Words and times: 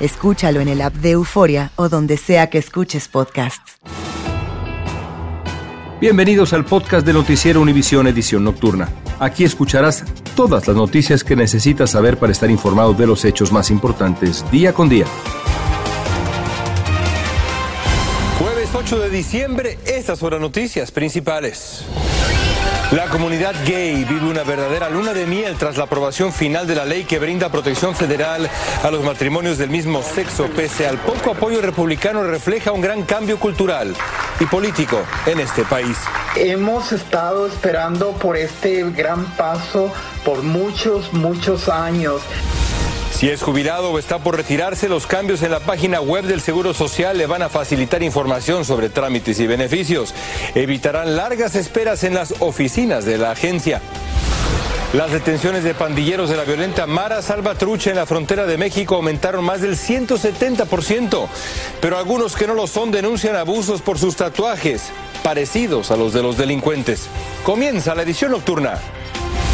Escúchalo 0.00 0.60
en 0.60 0.68
el 0.68 0.80
app 0.82 0.94
de 0.94 1.12
Euforia 1.12 1.70
o 1.76 1.88
donde 1.88 2.16
sea 2.16 2.50
que 2.50 2.58
escuches 2.58 3.06
podcasts. 3.08 3.78
Bienvenidos 6.00 6.52
al 6.52 6.64
podcast 6.64 7.06
de 7.06 7.12
Noticiero 7.12 7.60
Univisión 7.60 8.06
Edición 8.08 8.42
Nocturna. 8.44 8.88
Aquí 9.20 9.44
escucharás 9.44 10.04
todas 10.34 10.66
las 10.66 10.76
noticias 10.76 11.22
que 11.22 11.36
necesitas 11.36 11.90
saber 11.90 12.18
para 12.18 12.32
estar 12.32 12.50
informado 12.50 12.92
de 12.92 13.06
los 13.06 13.24
hechos 13.24 13.52
más 13.52 13.70
importantes 13.70 14.44
día 14.50 14.72
con 14.72 14.88
día. 14.88 15.06
Jueves 18.40 18.70
8 18.74 18.98
de 18.98 19.10
diciembre, 19.10 19.78
estas 19.86 20.18
son 20.18 20.32
las 20.32 20.40
noticias 20.40 20.90
principales. 20.90 21.84
La 22.92 23.06
comunidad 23.08 23.54
gay 23.66 24.04
vive 24.04 24.26
una 24.26 24.44
verdadera 24.44 24.88
luna 24.88 25.12
de 25.12 25.26
miel 25.26 25.56
tras 25.56 25.76
la 25.76 25.84
aprobación 25.84 26.32
final 26.32 26.66
de 26.66 26.76
la 26.76 26.84
ley 26.84 27.04
que 27.04 27.18
brinda 27.18 27.48
protección 27.48 27.94
federal 27.94 28.48
a 28.82 28.90
los 28.90 29.02
matrimonios 29.02 29.58
del 29.58 29.70
mismo 29.70 30.02
sexo. 30.02 30.46
Pese 30.54 30.86
al 30.86 30.98
poco 30.98 31.32
apoyo 31.32 31.60
republicano, 31.60 32.22
refleja 32.22 32.72
un 32.72 32.80
gran 32.80 33.02
cambio 33.02 33.40
cultural 33.40 33.94
y 34.38 34.44
político 34.46 35.02
en 35.26 35.40
este 35.40 35.64
país. 35.64 35.96
Hemos 36.36 36.92
estado 36.92 37.46
esperando 37.46 38.12
por 38.12 38.36
este 38.36 38.88
gran 38.90 39.24
paso 39.36 39.92
por 40.24 40.42
muchos, 40.42 41.12
muchos 41.12 41.68
años. 41.68 42.22
Si 43.14 43.30
es 43.30 43.42
jubilado 43.42 43.92
o 43.92 43.98
está 44.00 44.18
por 44.18 44.36
retirarse, 44.36 44.88
los 44.88 45.06
cambios 45.06 45.42
en 45.42 45.52
la 45.52 45.60
página 45.60 46.00
web 46.00 46.24
del 46.24 46.40
Seguro 46.40 46.74
Social 46.74 47.16
le 47.16 47.26
van 47.26 47.42
a 47.42 47.48
facilitar 47.48 48.02
información 48.02 48.64
sobre 48.64 48.88
trámites 48.88 49.38
y 49.38 49.46
beneficios. 49.46 50.12
Evitarán 50.56 51.14
largas 51.14 51.54
esperas 51.54 52.02
en 52.02 52.14
las 52.14 52.34
oficinas 52.40 53.04
de 53.04 53.16
la 53.16 53.30
agencia. 53.30 53.80
Las 54.94 55.12
detenciones 55.12 55.62
de 55.62 55.74
pandilleros 55.74 56.28
de 56.28 56.36
la 56.36 56.44
violenta 56.44 56.86
Mara 56.86 57.22
Salvatrucha 57.22 57.90
en 57.90 57.96
la 57.96 58.06
frontera 58.06 58.46
de 58.46 58.58
México 58.58 58.96
aumentaron 58.96 59.44
más 59.44 59.60
del 59.60 59.76
170%, 59.76 61.28
pero 61.80 61.98
algunos 61.98 62.34
que 62.34 62.48
no 62.48 62.54
lo 62.54 62.66
son 62.66 62.90
denuncian 62.90 63.36
abusos 63.36 63.80
por 63.80 63.96
sus 63.96 64.16
tatuajes, 64.16 64.90
parecidos 65.22 65.92
a 65.92 65.96
los 65.96 66.12
de 66.12 66.22
los 66.22 66.36
delincuentes. 66.36 67.08
Comienza 67.44 67.94
la 67.94 68.02
edición 68.02 68.32
nocturna. 68.32 68.80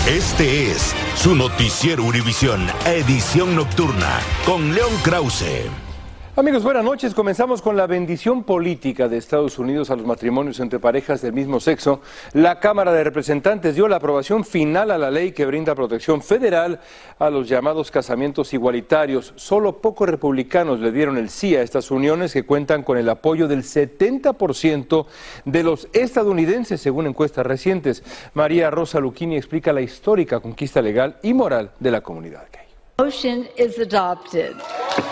Este 0.06 0.70
es 0.72 0.94
su 1.14 1.36
noticiero 1.36 2.04
Univisión, 2.04 2.66
edición 2.86 3.54
nocturna, 3.54 4.20
con 4.46 4.74
León 4.74 4.92
Krause. 5.04 5.89
Amigos, 6.36 6.62
buenas 6.62 6.84
noches. 6.84 7.12
Comenzamos 7.12 7.60
con 7.60 7.76
la 7.76 7.88
bendición 7.88 8.44
política 8.44 9.08
de 9.08 9.16
Estados 9.16 9.58
Unidos 9.58 9.90
a 9.90 9.96
los 9.96 10.06
matrimonios 10.06 10.60
entre 10.60 10.78
parejas 10.78 11.20
del 11.22 11.32
mismo 11.32 11.58
sexo. 11.58 12.02
La 12.34 12.60
Cámara 12.60 12.92
de 12.92 13.02
Representantes 13.02 13.74
dio 13.74 13.88
la 13.88 13.96
aprobación 13.96 14.44
final 14.44 14.92
a 14.92 14.96
la 14.96 15.10
ley 15.10 15.32
que 15.32 15.44
brinda 15.44 15.74
protección 15.74 16.22
federal 16.22 16.78
a 17.18 17.30
los 17.30 17.48
llamados 17.48 17.90
casamientos 17.90 18.54
igualitarios. 18.54 19.32
Solo 19.34 19.78
pocos 19.82 20.08
republicanos 20.08 20.78
le 20.78 20.92
dieron 20.92 21.18
el 21.18 21.30
sí 21.30 21.56
a 21.56 21.62
estas 21.62 21.90
uniones 21.90 22.32
que 22.32 22.44
cuentan 22.44 22.84
con 22.84 22.96
el 22.96 23.08
apoyo 23.08 23.48
del 23.48 23.64
70% 23.64 25.06
de 25.46 25.62
los 25.64 25.88
estadounidenses, 25.92 26.80
según 26.80 27.08
encuestas 27.08 27.44
recientes. 27.44 28.04
María 28.34 28.70
Rosa 28.70 29.00
Luchini 29.00 29.36
explica 29.36 29.72
la 29.72 29.80
histórica 29.80 30.38
conquista 30.38 30.80
legal 30.80 31.16
y 31.24 31.34
moral 31.34 31.72
de 31.80 31.90
la 31.90 32.02
comunidad 32.02 32.46
gay. 32.52 32.68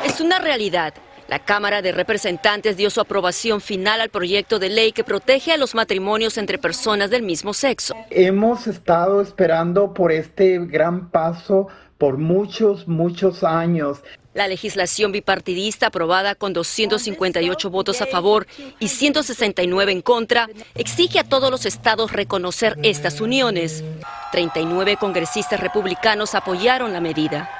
Es 0.05 0.21
una 0.21 0.39
realidad. 0.39 0.95
La 1.29 1.39
Cámara 1.41 1.83
de 1.83 1.93
Representantes 1.93 2.79
dio 2.79 2.89
su 2.89 3.03
aprobación 3.03 3.61
final 3.61 4.01
al 4.01 4.09
proyecto 4.09 4.59
de 4.59 4.71
ley 4.71 4.93
que 4.93 5.05
protege 5.05 5.53
a 5.53 5.59
los 5.59 5.75
matrimonios 5.75 6.39
entre 6.39 6.57
personas 6.57 7.11
del 7.11 7.23
mismo 7.23 7.53
sexo. 7.53 7.95
Hemos 8.09 8.67
estado 8.67 9.21
esperando 9.21 9.93
por 9.93 10.11
este 10.11 10.59
gran 10.59 11.11
paso 11.11 11.69
por 11.99 12.17
muchos, 12.17 12.89
muchos 12.89 13.45
años. 13.45 13.99
La 14.33 14.49
legislación 14.49 15.13
bipartidista 15.13 15.89
aprobada 15.89 16.35
con 16.35 16.55
258 16.55 17.69
votos 17.69 18.01
a 18.01 18.07
favor 18.07 18.47
y 18.79 18.89
169 18.89 19.93
en 19.93 20.01
contra 20.01 20.49
exige 20.77 21.19
a 21.19 21.25
todos 21.25 21.51
los 21.51 21.67
estados 21.67 22.13
reconocer 22.13 22.79
estas 22.83 23.21
uniones. 23.21 23.85
39 24.33 24.97
congresistas 24.97 25.61
republicanos 25.61 26.35
apoyaron 26.35 26.95
la 26.95 27.01
medida. 27.01 27.51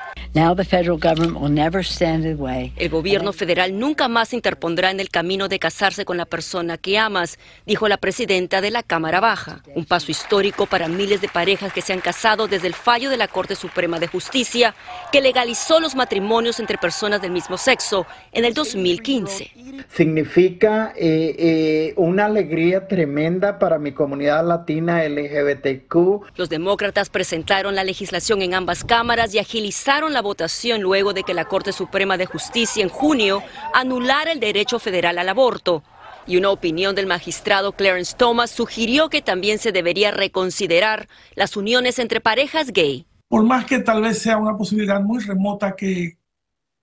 El 2.77 2.91
gobierno 2.91 3.33
federal 3.33 3.79
nunca 3.79 4.09
más 4.09 4.33
interpondrá 4.33 4.91
en 4.91 5.01
el 5.01 5.09
camino 5.09 5.49
de 5.49 5.59
casarse 5.59 6.05
con 6.05 6.17
la 6.17 6.27
persona 6.27 6.77
que 6.77 6.99
amas, 6.99 7.39
dijo 7.67 7.89
la 7.89 7.97
presidenta 7.97 8.61
de 8.61 8.71
la 8.71 8.83
Cámara 8.83 9.21
Baja. 9.21 9.63
Un 9.75 9.85
paso 9.85 10.11
histórico 10.11 10.67
para 10.67 10.89
miles 10.89 11.21
de 11.21 11.29
parejas 11.29 11.73
que 11.73 11.83
se 11.83 11.93
han 11.93 12.01
casado 12.01 12.47
desde 12.47 12.67
el 12.67 12.75
fallo 12.75 13.11
de 13.11 13.17
la 13.17 13.29
Corte 13.29 13.57
Suprema 13.57 13.99
de 13.99 14.07
Justicia, 14.07 14.75
que 15.11 15.21
legalizó 15.23 15.81
los 15.81 15.95
matrimonios 15.95 16.61
entre 16.61 16.79
personas 16.79 17.23
del 17.23 17.31
mismo 17.33 17.57
sexo 17.57 18.07
en 18.33 18.45
el 18.45 18.55
2015. 18.55 19.51
Significa 19.89 20.93
eh, 20.97 21.35
eh, 21.39 21.95
una 21.97 22.27
alegría 22.27 22.87
tremenda 22.89 23.59
para 23.59 23.79
mi 23.79 23.93
comunidad 23.93 24.47
latina 24.47 25.03
LGBTQ. 25.05 26.37
Los 26.37 26.49
demócratas 26.49 27.11
presentaron 27.11 27.75
la 27.75 27.85
legislación 27.85 28.43
en 28.43 28.55
ambas 28.55 28.85
cámaras 28.85 29.35
y 29.35 29.39
agilizaron 29.39 30.13
la 30.13 30.23
votación 30.23 30.83
luego 30.83 31.13
de 31.13 31.23
que 31.23 31.35
la 31.35 31.47
Corte 31.47 31.73
Suprema 31.73 32.17
de 32.17 32.27
Justicia 32.27 32.83
en 32.83 32.89
junio 32.89 33.43
anulara 33.75 34.33
el 34.33 34.41
derecho 34.41 34.79
federal 34.79 35.19
al 35.19 35.29
aborto. 35.29 35.83
Y 36.27 36.37
una 36.37 36.51
opinión 36.51 36.95
del 36.95 37.07
magistrado 37.07 37.73
Clarence 37.73 38.15
Thomas 38.17 38.51
sugirió 38.51 39.09
que 39.09 39.23
también 39.23 39.59
se 39.59 39.73
debería 39.73 40.11
reconsiderar 40.11 41.09
las 41.35 41.57
uniones 41.57 41.99
entre 41.99 42.21
parejas 42.21 42.71
gay. 42.71 43.07
Por 43.29 43.45
más 43.45 43.65
que 43.65 43.79
tal 43.79 44.03
vez 44.03 44.19
sea 44.19 44.37
una 44.37 44.57
posibilidad 44.57 45.01
muy 45.01 45.23
remota 45.23 45.75
que, 45.75 46.18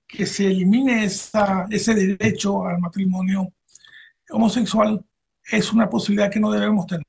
que 0.08 0.26
se 0.26 0.48
elimine 0.48 1.04
esa, 1.06 1.66
ese 1.70 1.94
derecho 1.94 2.66
al 2.66 2.80
matrimonio 2.80 3.52
homosexual, 4.30 5.04
es 5.52 5.72
una 5.72 5.90
posibilidad 5.90 6.32
que 6.32 6.40
no 6.40 6.52
debemos 6.52 6.88
tener. 6.88 7.06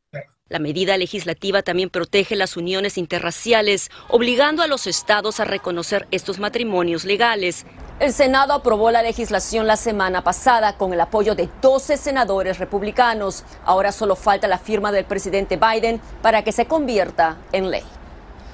La 0.48 0.60
medida 0.60 0.96
legislativa 0.96 1.62
también 1.62 1.90
protege 1.90 2.36
las 2.36 2.56
uniones 2.56 2.98
interraciales, 2.98 3.90
obligando 4.08 4.62
a 4.62 4.68
los 4.68 4.86
estados 4.86 5.40
a 5.40 5.44
reconocer 5.44 6.06
estos 6.12 6.38
matrimonios 6.38 7.04
legales. 7.04 7.66
El 7.98 8.12
Senado 8.12 8.52
aprobó 8.52 8.92
la 8.92 9.02
legislación 9.02 9.66
la 9.66 9.76
semana 9.76 10.22
pasada 10.22 10.76
con 10.76 10.92
el 10.92 11.00
apoyo 11.00 11.34
de 11.34 11.48
12 11.62 11.96
senadores 11.96 12.58
republicanos. 12.58 13.44
Ahora 13.64 13.90
solo 13.90 14.14
falta 14.14 14.46
la 14.46 14.58
firma 14.58 14.92
del 14.92 15.04
presidente 15.04 15.56
Biden 15.58 16.00
para 16.22 16.44
que 16.44 16.52
se 16.52 16.66
convierta 16.66 17.38
en 17.50 17.70
ley. 17.70 17.82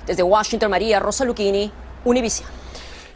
Desde 0.06 0.22
Washington, 0.22 0.70
María 0.70 0.98
Rosa 0.98 1.26
Lucchini, 1.26 1.70
Univision. 2.06 2.48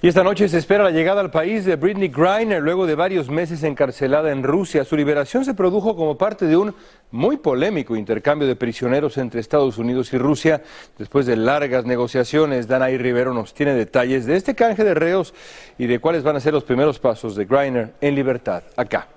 Y 0.03 0.09
esta 0.09 0.23
noche 0.23 0.47
se 0.49 0.59
espera 0.59 0.85
la 0.85 0.91
llegada 0.91 1.23
al 1.23 1.31
país 1.31 1.65
de 1.65 1.77
Britney 1.77 2.09
Griner 2.09 2.63
luego 2.63 2.87
de 2.87 2.95
varios 2.95 3.31
meses 3.31 3.63
encarcelada 3.63 4.31
en 4.31 4.43
Rusia. 4.43 4.85
Su 4.85 4.95
liberación 4.95 5.47
se 5.47 5.55
produjo 5.55 5.97
como 5.97 6.19
parte 6.19 6.45
de 6.45 6.55
un 6.55 6.75
muy 7.11 7.39
polémico 7.39 7.97
intercambio 7.97 8.47
de 8.47 8.57
prisioneros 8.57 9.17
entre 9.17 9.41
Estados 9.41 9.79
Unidos 9.79 10.13
y 10.13 10.19
Rusia 10.19 10.63
después 10.99 11.25
de 11.25 11.37
largas 11.37 11.87
negociaciones. 11.87 12.69
Danay 12.69 12.99
Rivero 12.99 13.33
nos 13.33 13.55
tiene 13.55 13.73
detalles 13.73 14.27
de 14.27 14.37
este 14.37 14.55
canje 14.55 14.85
de 14.85 14.93
reos 14.93 15.33
y 15.79 15.87
de 15.87 15.99
cuáles 15.99 16.23
van 16.23 16.37
a 16.37 16.41
ser 16.41 16.53
los 16.53 16.65
primeros 16.65 16.99
pasos 16.99 17.35
de 17.35 17.47
Griner 17.47 17.95
en 18.03 18.15
libertad 18.15 18.65
acá. 18.77 19.16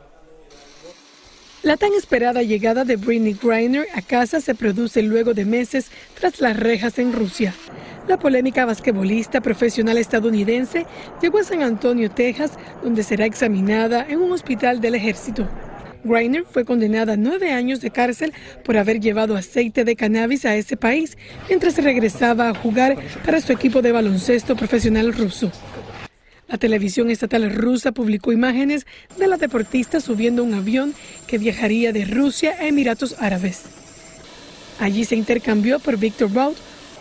La 1.61 1.75
tan 1.75 1.91
esperada 1.93 2.41
llegada 2.41 2.85
de 2.85 2.95
Britney 2.95 3.33
Griner 3.33 3.85
a 3.93 4.01
casa 4.01 4.39
se 4.39 4.55
produce 4.55 5.01
luego 5.01 5.33
de 5.33 5.43
meses 5.43 5.91
tras 6.17 6.39
las 6.39 6.55
rejas 6.57 6.97
en 6.99 7.11
Rusia. 7.11 7.53
La 8.07 8.17
polémica 8.17 8.65
basquetbolista 8.65 9.41
profesional 9.41 9.97
estadounidense 9.97 10.85
llegó 11.21 11.39
a 11.39 11.43
San 11.43 11.61
Antonio, 11.61 12.09
Texas, 12.09 12.53
donde 12.81 13.03
será 13.03 13.25
examinada 13.25 14.05
en 14.07 14.21
un 14.21 14.31
hospital 14.31 14.79
del 14.79 14.95
ejército. 14.95 15.49
Griner 16.05 16.45
fue 16.45 16.63
condenada 16.63 17.13
a 17.13 17.17
nueve 17.17 17.51
años 17.51 17.81
de 17.81 17.91
cárcel 17.91 18.31
por 18.63 18.77
haber 18.77 19.01
llevado 19.01 19.35
aceite 19.35 19.83
de 19.83 19.97
cannabis 19.97 20.45
a 20.45 20.55
ese 20.55 20.77
país 20.77 21.17
mientras 21.49 21.75
regresaba 21.75 22.47
a 22.47 22.55
jugar 22.55 22.95
para 23.25 23.41
su 23.41 23.51
equipo 23.51 23.81
de 23.81 23.91
baloncesto 23.91 24.55
profesional 24.55 25.11
ruso. 25.11 25.51
La 26.49 26.57
televisión 26.57 27.11
estatal 27.11 27.47
rusa 27.51 27.91
publicó 27.91 28.31
imágenes 28.31 28.87
de 29.19 29.27
la 29.27 29.37
deportista 29.37 29.99
subiendo 29.99 30.43
un 30.43 30.55
avión 30.55 30.95
que 31.27 31.37
viajaría 31.37 31.93
de 31.93 32.05
Rusia 32.05 32.55
a 32.59 32.65
Emiratos 32.65 33.15
Árabes. 33.19 33.65
Allí 34.79 35.05
se 35.05 35.15
intercambió 35.15 35.77
por 35.79 35.97
Victor 35.97 36.27
Bout, 36.29 36.57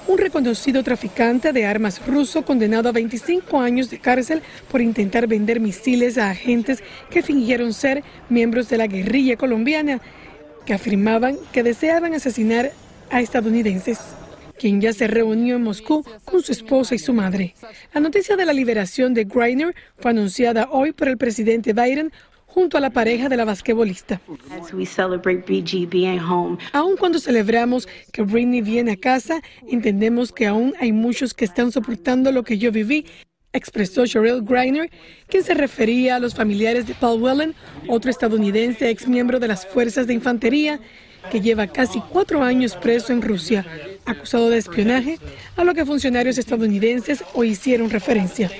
un 0.06 0.18
reconocido 0.18 0.82
traficante 0.82 1.54
de 1.54 1.64
armas 1.64 2.06
ruso 2.06 2.42
condenado 2.42 2.90
a 2.90 2.92
25 2.92 3.58
años 3.58 3.88
de 3.88 3.98
cárcel 3.98 4.42
por 4.70 4.82
intentar 4.82 5.26
vender 5.26 5.60
misiles 5.60 6.18
a 6.18 6.30
agentes 6.30 6.82
que 7.08 7.22
fingieron 7.22 7.72
ser 7.72 8.04
miembros 8.28 8.68
de 8.68 8.76
la 8.76 8.86
guerrilla 8.86 9.36
colombiana, 9.36 10.02
que 10.66 10.74
afirmaban 10.74 11.38
que 11.52 11.62
deseaban 11.62 12.12
asesinar 12.12 12.72
a 13.10 13.22
estadounidenses 13.22 13.98
quien 14.58 14.81
ya 14.81 14.93
se 14.93 15.06
reunió 15.06 15.56
en 15.56 15.62
Moscú 15.62 16.05
con 16.25 16.43
su 16.43 16.52
esposa 16.52 16.94
y 16.94 16.99
su 16.99 17.12
madre. 17.12 17.55
La 17.94 18.00
noticia 18.00 18.37
de 18.37 18.44
la 18.44 18.52
liberación 18.52 19.14
de 19.14 19.25
Greiner 19.25 19.75
fue 19.99 20.10
anunciada 20.10 20.69
hoy 20.70 20.93
por 20.93 21.08
el 21.08 21.16
presidente 21.16 21.72
Biden 21.72 22.12
junto 22.46 22.76
a 22.76 22.81
la 22.81 22.90
pareja 22.90 23.28
de 23.28 23.37
la 23.37 23.44
basquetbolista. 23.44 24.20
Aun 26.72 26.96
cuando 26.96 27.19
celebramos 27.19 27.87
que 28.12 28.22
Britney 28.22 28.62
viene 28.62 28.93
a 28.93 28.96
casa, 28.96 29.40
entendemos 29.69 30.32
que 30.32 30.46
aún 30.46 30.75
hay 30.81 30.93
muchos 30.93 31.34
que 31.34 31.44
están 31.44 31.70
soportando 31.70 32.32
lo 32.32 32.43
que 32.43 32.58
yo 32.58 32.72
viví, 32.72 33.06
expresó 33.52 34.06
Cheryl 34.06 34.43
Greiner, 34.43 34.90
quien 35.28 35.44
se 35.44 35.55
refería 35.55 36.16
a 36.16 36.19
los 36.19 36.34
familiares 36.34 36.87
de 36.87 36.94
Paul 36.94 37.22
Whelan, 37.22 37.55
otro 37.87 38.10
estadounidense 38.10 38.90
ex 38.90 39.06
miembro 39.06 39.38
de 39.38 39.49
las 39.49 39.66
fuerzas 39.66 40.06
de 40.06 40.14
infantería, 40.14 40.81
que 41.31 41.40
lleva 41.40 41.66
casi 41.66 42.00
cuatro 42.00 42.43
años 42.43 42.76
preso 42.76 43.12
en 43.12 43.22
Rusia, 43.22 43.66
acusado 44.10 44.50
de 44.50 44.58
espionaje, 44.58 45.19
a 45.56 45.64
lo 45.64 45.75
que 45.75 45.84
funcionarios 45.84 46.38
estadounidenses 46.38 47.25
hoy 47.34 47.50
hicieron 47.50 47.90
referencia. 47.90 48.50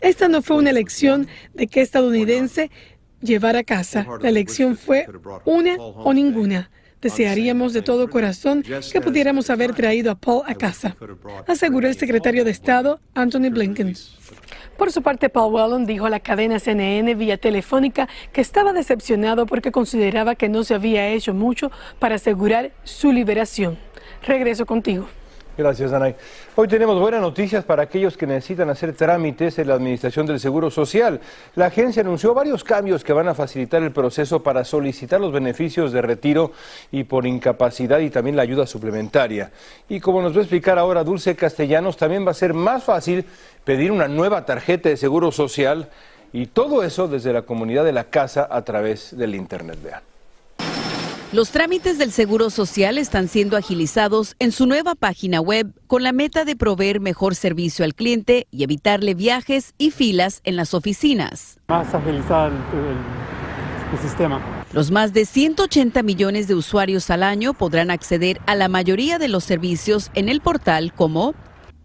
Esta 0.00 0.28
no 0.28 0.42
fue 0.42 0.56
una 0.56 0.70
elección 0.70 1.28
de 1.54 1.66
qué 1.66 1.80
estadounidense 1.80 2.70
llevar 3.20 3.56
a 3.56 3.64
casa. 3.64 4.06
La 4.20 4.28
elección 4.28 4.76
fue 4.76 5.06
una 5.44 5.76
o 5.76 6.12
ninguna. 6.12 6.70
Desearíamos 7.00 7.74
de 7.74 7.82
todo 7.82 8.08
corazón 8.08 8.62
que 8.62 9.00
pudiéramos 9.00 9.50
haber 9.50 9.74
traído 9.74 10.10
a 10.10 10.14
Paul 10.14 10.42
a 10.46 10.54
casa, 10.54 10.96
aseguró 11.46 11.86
el 11.86 11.96
secretario 11.96 12.44
de 12.44 12.50
Estado 12.50 12.98
Anthony 13.14 13.50
Blinken. 13.50 13.94
Por 14.76 14.90
su 14.90 15.02
parte, 15.02 15.28
Paul 15.28 15.54
Whelan 15.54 15.86
dijo 15.86 16.06
a 16.06 16.10
la 16.10 16.20
cadena 16.20 16.58
CNN 16.58 17.14
vía 17.14 17.36
telefónica 17.36 18.08
que 18.32 18.40
estaba 18.40 18.72
decepcionado 18.72 19.46
porque 19.46 19.70
consideraba 19.70 20.34
que 20.34 20.48
no 20.48 20.64
se 20.64 20.74
había 20.74 21.08
hecho 21.08 21.32
mucho 21.32 21.70
para 21.98 22.16
asegurar 22.16 22.72
su 22.82 23.12
liberación. 23.12 23.78
Regreso 24.26 24.66
contigo. 24.66 25.06
Gracias, 25.56 25.92
Anay. 25.92 26.16
Hoy 26.56 26.66
tenemos 26.66 26.98
buenas 26.98 27.20
noticias 27.20 27.64
para 27.64 27.84
aquellos 27.84 28.16
que 28.16 28.26
necesitan 28.26 28.70
hacer 28.70 28.92
trámites 28.92 29.56
en 29.60 29.68
la 29.68 29.74
Administración 29.74 30.26
del 30.26 30.40
Seguro 30.40 30.68
Social. 30.68 31.20
La 31.54 31.66
agencia 31.66 32.02
anunció 32.02 32.34
varios 32.34 32.64
cambios 32.64 33.04
que 33.04 33.12
van 33.12 33.28
a 33.28 33.34
facilitar 33.34 33.80
el 33.84 33.92
proceso 33.92 34.42
para 34.42 34.64
solicitar 34.64 35.20
los 35.20 35.32
beneficios 35.32 35.92
de 35.92 36.02
retiro 36.02 36.50
y 36.90 37.04
por 37.04 37.24
incapacidad 37.24 38.00
y 38.00 38.10
también 38.10 38.34
la 38.34 38.42
ayuda 38.42 38.66
suplementaria. 38.66 39.52
Y 39.88 40.00
como 40.00 40.22
nos 40.22 40.34
va 40.34 40.38
a 40.38 40.42
explicar 40.42 40.76
ahora 40.76 41.04
Dulce 41.04 41.36
Castellanos, 41.36 41.96
también 41.96 42.26
va 42.26 42.32
a 42.32 42.34
ser 42.34 42.52
más 42.52 42.82
fácil 42.82 43.24
pedir 43.62 43.92
una 43.92 44.08
nueva 44.08 44.44
tarjeta 44.44 44.88
de 44.88 44.96
Seguro 44.96 45.30
Social 45.30 45.88
y 46.32 46.46
todo 46.46 46.82
eso 46.82 47.06
desde 47.06 47.32
la 47.32 47.42
comunidad 47.42 47.84
de 47.84 47.92
la 47.92 48.04
casa 48.04 48.48
a 48.50 48.62
través 48.62 49.16
del 49.16 49.36
Internet. 49.36 49.78
Vean. 49.80 50.13
Los 51.34 51.50
trámites 51.50 51.98
del 51.98 52.12
Seguro 52.12 52.48
Social 52.48 52.96
están 52.96 53.26
siendo 53.26 53.56
agilizados 53.56 54.36
en 54.38 54.52
su 54.52 54.66
nueva 54.66 54.94
página 54.94 55.40
web 55.40 55.72
con 55.88 56.04
la 56.04 56.12
meta 56.12 56.44
de 56.44 56.54
proveer 56.54 57.00
mejor 57.00 57.34
servicio 57.34 57.84
al 57.84 57.96
cliente 57.96 58.46
y 58.52 58.62
evitarle 58.62 59.14
viajes 59.14 59.74
y 59.76 59.90
filas 59.90 60.42
en 60.44 60.54
las 60.54 60.74
oficinas. 60.74 61.58
Más 61.66 61.92
agilizar 61.92 62.52
el, 62.52 63.98
sistema. 64.00 64.40
Los 64.72 64.92
más 64.92 65.12
de 65.12 65.24
180 65.24 66.04
millones 66.04 66.46
de 66.46 66.54
usuarios 66.54 67.10
al 67.10 67.24
año 67.24 67.52
podrán 67.52 67.90
acceder 67.90 68.40
a 68.46 68.54
la 68.54 68.68
mayoría 68.68 69.18
de 69.18 69.26
los 69.26 69.42
servicios 69.42 70.12
en 70.14 70.28
el 70.28 70.40
portal 70.40 70.94
como 70.94 71.34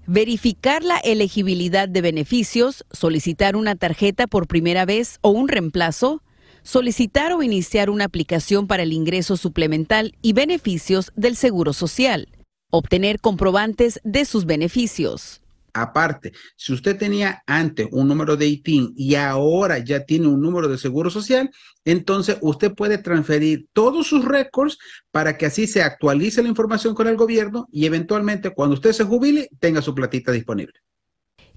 verificar 0.06 0.84
la 0.84 0.98
elegibilidad 0.98 1.90
de 1.90 2.02
beneficios, 2.02 2.86
solicitar 2.92 3.56
una 3.56 3.76
tarjeta 3.76 4.28
por 4.28 4.46
primera 4.46 4.86
vez 4.86 5.18
o 5.22 5.32
un 5.32 5.48
reemplazo, 5.48 6.22
solicitar 6.64 7.34
o 7.34 7.44
iniciar 7.44 7.90
una 7.90 8.06
aplicación 8.06 8.68
para 8.68 8.84
el 8.84 8.94
ingreso 8.94 9.38
suplemental 9.38 10.16
y 10.22 10.34
beneficios 10.34 11.12
del 11.16 11.36
Seguro 11.36 11.74
Social, 11.74 12.28
obtener 12.72 13.20
comprobantes 13.20 14.00
de 14.04 14.26
sus 14.26 14.46
beneficios. 14.46 15.42
Aparte, 15.74 16.34
si 16.56 16.74
usted 16.74 16.98
tenía 16.98 17.44
antes 17.46 17.88
un 17.92 18.08
número 18.08 18.36
de 18.36 18.48
ITIN 18.48 18.94
y 18.96 19.16
ahora 19.16 19.78
ya 19.80 20.04
tiene 20.04 20.28
un 20.28 20.42
número 20.42 20.68
de 20.68 20.78
seguro 20.78 21.10
social, 21.10 21.50
entonces 21.86 22.38
usted 22.42 22.74
puede 22.74 22.98
transferir 22.98 23.68
todos 23.74 24.08
sus 24.08 24.26
récords 24.26 24.78
para 25.12 25.38
que 25.38 25.46
así 25.46 25.68
se 25.68 25.82
actualice 25.82 26.42
la 26.42 26.50
información 26.50 26.96
con 26.96 27.08
el 27.08 27.18
gobierno 27.18 27.68
y 27.72 27.86
eventualmente 27.86 28.50
cuando 28.52 28.76
usted 28.76 28.94
se 28.94 29.04
jubile 29.04 29.50
tenga 29.60 29.82
su 29.82 29.94
platita 29.94 30.32
disponible. 30.32 30.74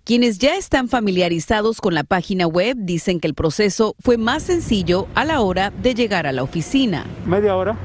Quienes 0.04 0.38
ya 0.38 0.56
están 0.56 0.88
familiarizados 0.88 1.80
con 1.80 1.94
la 1.94 2.02
página 2.02 2.48
web 2.48 2.76
dicen 2.76 3.20
que 3.20 3.28
el 3.28 3.34
proceso 3.34 3.94
fue 4.00 4.18
más 4.18 4.42
sencillo 4.42 5.06
a 5.14 5.24
la 5.24 5.40
hora 5.40 5.70
de 5.70 5.94
llegar 5.94 6.26
a 6.26 6.32
la 6.32 6.42
oficina. 6.42 7.04
Media 7.24 7.54
hora, 7.54 7.76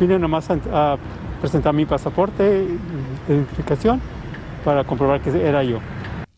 vine 0.00 0.18
nomás 0.18 0.48
a, 0.50 0.96
presentar 1.42 1.74
mi 1.74 1.84
pasaporte 1.84 2.42
de 2.42 2.78
identificación 3.28 4.00
para 4.64 4.84
comprobar 4.84 5.20
que 5.20 5.30
era 5.30 5.62
yo. 5.62 5.80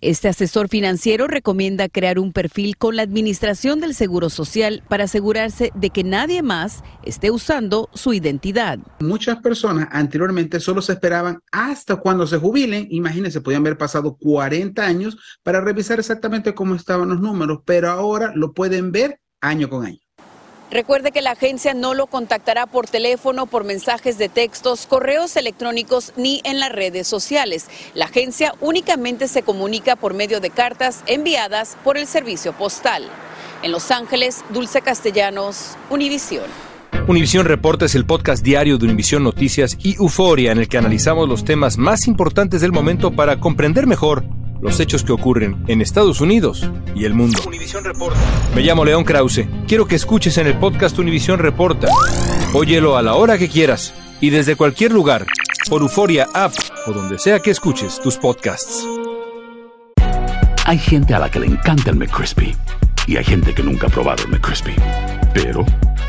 Este 0.03 0.27
asesor 0.27 0.67
financiero 0.67 1.29
recomienda 1.29 1.89
crear 1.89 2.19
un 2.19 2.33
perfil 2.33 2.77
con 2.77 2.97
la 2.97 3.03
Administración 3.03 3.79
del 3.79 3.95
Seguro 3.95 4.31
Social 4.31 4.83
para 4.89 5.05
asegurarse 5.05 5.71
de 5.77 5.91
que 5.91 6.03
nadie 6.03 6.43
más 6.43 6.83
esté 7.05 7.31
usando 7.31 7.89
su 7.95 8.13
identidad. 8.13 8.81
Muchas 8.99 9.39
personas 9.39 9.89
anteriormente 9.93 10.59
solo 10.59 10.83
se 10.83 10.95
esperaban 10.95 11.39
hasta 11.53 11.95
cuando 11.95 12.27
se 12.27 12.39
jubilen. 12.39 12.89
Imagínense, 12.91 13.41
podían 13.41 13.63
haber 13.63 13.79
pasado 13.79 14.17
40 14.17 14.85
años 14.85 15.17
para 15.45 15.61
revisar 15.61 16.01
exactamente 16.01 16.53
cómo 16.53 16.75
estaban 16.75 17.09
los 17.09 17.21
números, 17.21 17.61
pero 17.65 17.89
ahora 17.89 18.33
lo 18.35 18.55
pueden 18.55 18.91
ver 18.91 19.21
año 19.41 19.69
con 19.69 19.87
año. 19.87 20.02
Recuerde 20.73 21.13
que 21.13 21.21
la 21.21 21.33
agencia 21.33 21.75
no 21.75 21.93
lo 21.93 22.07
contactará 22.07 22.65
por 22.65 22.87
teléfono, 22.87 23.45
por 23.45 23.65
mensajes 23.65 24.17
de 24.17 24.31
textos, 24.31 24.87
correos 24.87 25.37
electrónicos 25.37 26.15
ni 26.17 26.41
en 26.45 26.61
las 26.61 26.73
redes 26.73 27.07
sociales. 27.07 27.67
La 27.95 28.07
agencia 28.07 28.55
únicamente 28.59 29.29
se 29.29 29.43
comunica 29.43 29.97
por 29.97 30.15
medio 30.15 30.41
de 30.41 30.49
cartas 30.49 31.03
enviadas 31.07 31.77
por 31.85 31.99
el 31.99 32.07
servicio 32.07 32.55
postal. 32.55 33.05
En 33.63 33.71
Los 33.71 33.91
Ángeles, 33.91 34.47
Dulce 34.49 34.81
Castellanos, 34.81 35.77
Univisión. 35.91 36.47
Univisión 37.07 37.45
Reporta 37.45 37.85
es 37.85 37.95
el 37.95 38.07
podcast 38.07 38.43
diario 38.43 38.79
de 38.79 38.87
Univisión 38.87 39.25
Noticias 39.25 39.77
y 39.79 39.97
Euforia 39.97 40.53
en 40.53 40.59
el 40.59 40.69
que 40.69 40.79
analizamos 40.79 41.29
los 41.29 41.45
temas 41.45 41.77
más 41.77 42.07
importantes 42.07 42.63
del 42.63 42.73
momento 42.73 43.11
para 43.13 43.41
comprender 43.41 43.87
mejor 43.87 44.25
los 44.63 44.79
hechos 44.81 45.03
que 45.03 45.13
ocurren 45.13 45.63
en 45.67 45.83
Estados 45.83 46.21
Unidos 46.21 46.71
y 46.95 47.05
el 47.05 47.15
mundo. 47.15 47.39
Reporta. 47.83 48.19
Me 48.55 48.63
llamo 48.63 48.85
León 48.85 49.05
Krause. 49.05 49.47
Quiero 49.67 49.87
que 49.87 49.97
escuches 49.97 50.39
en 50.39 50.47
el 50.47 50.57
podcast 50.57 50.99
Univisión 50.99 51.41
Reporta. 51.41 51.89
Óyelo 52.55 52.97
a 52.97 53.03
la 53.03 53.15
hora 53.15 53.37
que 53.39 53.49
quieras 53.49 53.93
y 54.21 54.31
desde 54.31 54.57
cualquier 54.57 54.93
lugar, 54.93 55.27
por 55.69 55.83
Euforia 55.83 56.29
App 56.33 56.53
o 56.87 56.93
donde 56.93 57.19
sea 57.19 57.41
que 57.41 57.51
escuches 57.51 58.01
tus 58.01 58.17
podcasts. 58.17 58.87
Hay 60.65 60.79
gente 60.79 61.13
a 61.15 61.19
la 61.19 61.29
que 61.29 61.41
le 61.41 61.47
encanta 61.47 61.91
el 61.91 61.97
McCrispy 61.97 62.55
y 63.09 63.17
hay 63.17 63.25
gente 63.25 63.53
que 63.53 63.65
nunca 63.65 63.89
ha 63.89 63.91
probado 63.91 64.23
el 64.25 64.31
McCrispy. 64.31 64.77
Pero 65.35 65.67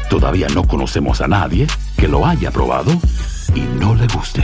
todavía 0.09 0.47
no 0.53 0.67
conocemos 0.67 1.21
a 1.21 1.27
nadie 1.27 1.65
que 1.97 2.07
lo 2.07 2.25
haya 2.25 2.51
probado 2.51 2.91
y 3.55 3.61
no 3.79 3.95
le 3.95 4.05
guste. 4.07 4.43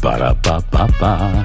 Para 0.00 0.34
pa 0.40 0.60
pa 0.60 0.86
pa. 0.86 1.44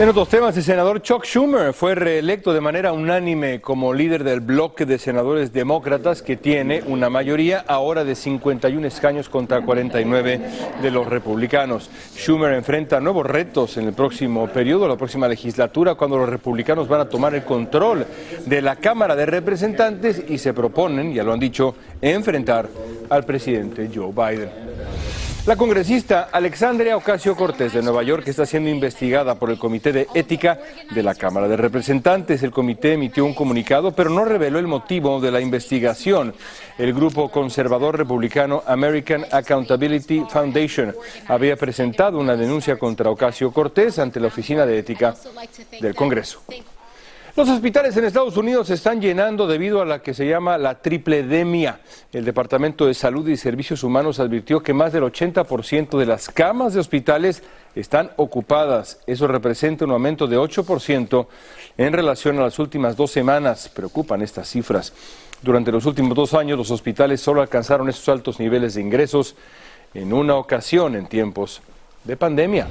En 0.00 0.08
otros 0.08 0.28
temas, 0.28 0.56
el 0.56 0.62
senador 0.62 1.02
Chuck 1.02 1.24
Schumer 1.24 1.72
fue 1.72 1.96
reelecto 1.96 2.52
de 2.52 2.60
manera 2.60 2.92
unánime 2.92 3.60
como 3.60 3.92
líder 3.92 4.22
del 4.22 4.38
bloque 4.38 4.86
de 4.86 4.96
senadores 4.96 5.52
demócratas 5.52 6.22
que 6.22 6.36
tiene 6.36 6.84
una 6.86 7.10
mayoría 7.10 7.64
ahora 7.66 8.04
de 8.04 8.14
51 8.14 8.86
escaños 8.86 9.28
contra 9.28 9.60
49 9.60 10.40
de 10.80 10.90
los 10.92 11.04
republicanos. 11.08 11.90
Schumer 12.14 12.52
enfrenta 12.52 13.00
nuevos 13.00 13.26
retos 13.26 13.76
en 13.76 13.88
el 13.88 13.92
próximo 13.92 14.46
periodo, 14.46 14.86
la 14.86 14.96
próxima 14.96 15.26
legislatura, 15.26 15.96
cuando 15.96 16.16
los 16.16 16.28
republicanos 16.28 16.86
van 16.86 17.00
a 17.00 17.08
tomar 17.08 17.34
el 17.34 17.42
control 17.42 18.06
de 18.46 18.62
la 18.62 18.76
Cámara 18.76 19.16
de 19.16 19.26
Representantes 19.26 20.22
y 20.28 20.38
se 20.38 20.54
proponen, 20.54 21.12
ya 21.12 21.24
lo 21.24 21.32
han 21.32 21.40
dicho, 21.40 21.74
enfrentar 22.00 22.68
al 23.08 23.24
presidente 23.24 23.90
Joe 23.94 24.12
Biden. 24.12 24.68
La 25.48 25.56
congresista 25.56 26.28
Alexandria 26.30 26.94
Ocasio 26.94 27.34
Cortés 27.34 27.72
de 27.72 27.80
Nueva 27.80 28.02
York 28.02 28.28
está 28.28 28.44
siendo 28.44 28.68
investigada 28.68 29.36
por 29.36 29.48
el 29.48 29.58
Comité 29.58 29.92
de 29.92 30.06
Ética 30.12 30.60
de 30.90 31.02
la 31.02 31.14
Cámara 31.14 31.48
de 31.48 31.56
Representantes. 31.56 32.42
El 32.42 32.50
comité 32.50 32.92
emitió 32.92 33.24
un 33.24 33.32
comunicado, 33.32 33.92
pero 33.92 34.10
no 34.10 34.26
reveló 34.26 34.58
el 34.58 34.66
motivo 34.66 35.22
de 35.22 35.30
la 35.30 35.40
investigación. 35.40 36.34
El 36.76 36.92
grupo 36.92 37.30
conservador 37.30 37.96
republicano 37.96 38.62
American 38.66 39.24
Accountability 39.32 40.22
Foundation 40.28 40.94
había 41.28 41.56
presentado 41.56 42.18
una 42.18 42.36
denuncia 42.36 42.76
contra 42.76 43.08
Ocasio 43.08 43.50
Cortés 43.50 43.98
ante 43.98 44.20
la 44.20 44.26
Oficina 44.26 44.66
de 44.66 44.80
Ética 44.80 45.14
del 45.80 45.94
Congreso. 45.94 46.42
Los 47.38 47.50
hospitales 47.50 47.96
en 47.96 48.04
Estados 48.04 48.36
Unidos 48.36 48.66
se 48.66 48.74
están 48.74 49.00
llenando 49.00 49.46
debido 49.46 49.80
a 49.80 49.84
la 49.84 50.02
que 50.02 50.12
se 50.12 50.26
llama 50.26 50.58
la 50.58 50.82
tripledemia. 50.82 51.78
El 52.12 52.24
Departamento 52.24 52.84
de 52.84 52.94
Salud 52.94 53.28
y 53.28 53.36
Servicios 53.36 53.84
Humanos 53.84 54.18
advirtió 54.18 54.60
que 54.60 54.74
más 54.74 54.92
del 54.92 55.04
80% 55.04 55.96
de 56.00 56.04
las 56.04 56.30
camas 56.30 56.74
de 56.74 56.80
hospitales 56.80 57.44
están 57.76 58.10
ocupadas. 58.16 58.98
Eso 59.06 59.28
representa 59.28 59.84
un 59.84 59.92
aumento 59.92 60.26
de 60.26 60.36
8% 60.36 61.28
en 61.76 61.92
relación 61.92 62.40
a 62.40 62.42
las 62.42 62.58
últimas 62.58 62.96
dos 62.96 63.12
semanas. 63.12 63.68
Preocupan 63.68 64.20
estas 64.20 64.48
cifras. 64.48 64.92
Durante 65.40 65.70
los 65.70 65.86
últimos 65.86 66.16
dos 66.16 66.34
años, 66.34 66.58
los 66.58 66.72
hospitales 66.72 67.20
solo 67.20 67.40
alcanzaron 67.40 67.88
estos 67.88 68.08
altos 68.08 68.40
niveles 68.40 68.74
de 68.74 68.80
ingresos 68.80 69.36
en 69.94 70.12
una 70.12 70.34
ocasión 70.34 70.96
en 70.96 71.06
tiempos 71.06 71.62
de 72.02 72.16
pandemia. 72.16 72.66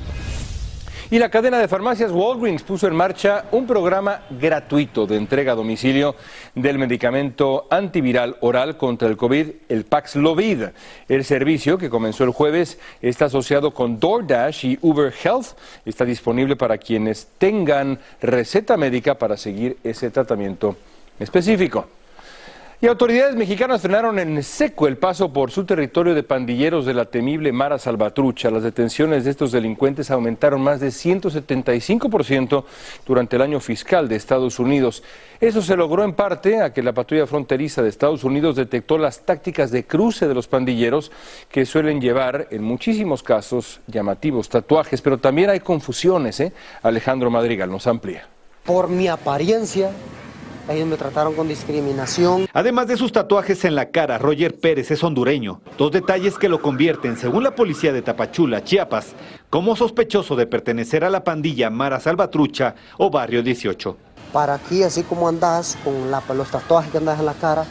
Y 1.09 1.19
la 1.19 1.29
cadena 1.29 1.57
de 1.57 1.69
farmacias 1.69 2.11
Walgreens 2.11 2.63
puso 2.63 2.85
en 2.85 2.93
marcha 2.93 3.45
un 3.51 3.65
programa 3.65 4.23
gratuito 4.29 5.07
de 5.07 5.15
entrega 5.15 5.53
a 5.53 5.55
domicilio 5.55 6.15
del 6.53 6.77
medicamento 6.77 7.65
antiviral 7.69 8.35
oral 8.41 8.75
contra 8.75 9.07
el 9.07 9.15
COVID, 9.15 9.47
el 9.69 9.85
Paxlovid. 9.85 10.63
El 11.07 11.23
servicio, 11.23 11.77
que 11.77 11.89
comenzó 11.89 12.25
el 12.25 12.31
jueves, 12.31 12.77
está 13.01 13.25
asociado 13.25 13.73
con 13.73 14.01
DoorDash 14.01 14.65
y 14.65 14.79
Uber 14.81 15.13
Health. 15.23 15.57
Está 15.85 16.03
disponible 16.03 16.57
para 16.57 16.77
quienes 16.77 17.27
tengan 17.37 17.99
receta 18.21 18.75
médica 18.75 19.15
para 19.15 19.37
seguir 19.37 19.77
ese 19.85 20.11
tratamiento 20.11 20.75
específico. 21.19 21.87
Y 22.79 22.85
autoridades 22.85 23.35
mexicanas 23.35 23.81
frenaron 23.81 24.19
en 24.19 24.43
seco 24.43 24.87
el 24.87 24.97
paso 24.97 25.33
por 25.33 25.49
su 25.49 25.65
territorio 25.65 26.13
de 26.13 26.21
pandilleros 26.21 26.85
de 26.85 26.93
la 26.93 27.05
temible 27.05 27.51
Mara 27.51 27.79
Salvatrucha. 27.79 28.51
Las 28.51 28.61
detenciones 28.61 29.23
de 29.23 29.31
estos 29.31 29.51
delincuentes 29.51 30.11
aumentaron 30.11 30.61
más 30.61 30.79
de 30.79 30.89
175% 30.89 32.65
durante 33.03 33.35
el 33.35 33.41
año 33.41 33.59
fiscal 33.59 34.07
de 34.07 34.15
Estados 34.15 34.59
Unidos. 34.59 35.01
Eso 35.41 35.63
se 35.63 35.75
logró 35.75 36.03
en 36.03 36.13
parte 36.13 36.61
a 36.61 36.71
que 36.71 36.83
la 36.83 36.93
patrulla 36.93 37.25
fronteriza 37.25 37.81
de 37.81 37.89
Estados 37.89 38.23
Unidos 38.23 38.55
detectó 38.55 38.99
las 38.99 39.21
tácticas 39.21 39.71
de 39.71 39.85
cruce 39.85 40.27
de 40.27 40.35
los 40.35 40.47
pandilleros 40.47 41.11
que 41.49 41.65
suelen 41.65 41.99
llevar 41.99 42.47
en 42.51 42.61
muchísimos 42.61 43.23
casos 43.23 43.79
llamativos 43.87 44.49
tatuajes, 44.49 45.01
pero 45.01 45.17
también 45.17 45.49
hay 45.49 45.61
confusiones. 45.61 46.39
¿eh? 46.41 46.53
Alejandro 46.83 47.31
Madrigal 47.31 47.71
nos 47.71 47.87
amplía. 47.87 48.27
Por 48.63 48.87
mi 48.87 49.07
apariencia, 49.07 49.89
ellos 50.69 50.87
me 50.87 50.97
trataron 50.97 51.33
con 51.33 51.47
discriminación. 51.47 52.47
Además 52.53 52.87
de 52.87 52.97
sus 52.97 53.11
tatuajes 53.11 53.63
en 53.65 53.75
la 53.75 53.89
cara, 53.91 54.17
Roger 54.17 54.59
Pérez 54.59 54.91
es 54.91 55.03
hondureño. 55.03 55.61
Dos 55.77 55.91
detalles 55.91 56.37
que 56.37 56.49
lo 56.49 56.61
convierten, 56.61 57.17
según 57.17 57.43
la 57.43 57.55
policía 57.55 57.93
de 57.93 58.01
Tapachula, 58.01 58.63
Chiapas, 58.63 59.13
como 59.49 59.75
sospechoso 59.75 60.35
de 60.35 60.47
pertenecer 60.47 61.03
a 61.03 61.09
la 61.09 61.23
pandilla 61.23 61.69
Mara 61.69 61.99
Salvatrucha 61.99 62.75
o 62.97 63.09
Barrio 63.09 63.43
18. 63.43 63.97
Para 64.33 64.55
aquí, 64.55 64.83
así 64.83 65.03
como 65.03 65.27
andas 65.27 65.77
con 65.83 66.37
los 66.37 66.51
tatuajes 66.51 66.91
que 66.91 66.97
andas 66.97 67.19
en 67.19 67.25
la 67.25 67.33
cara, 67.33 67.65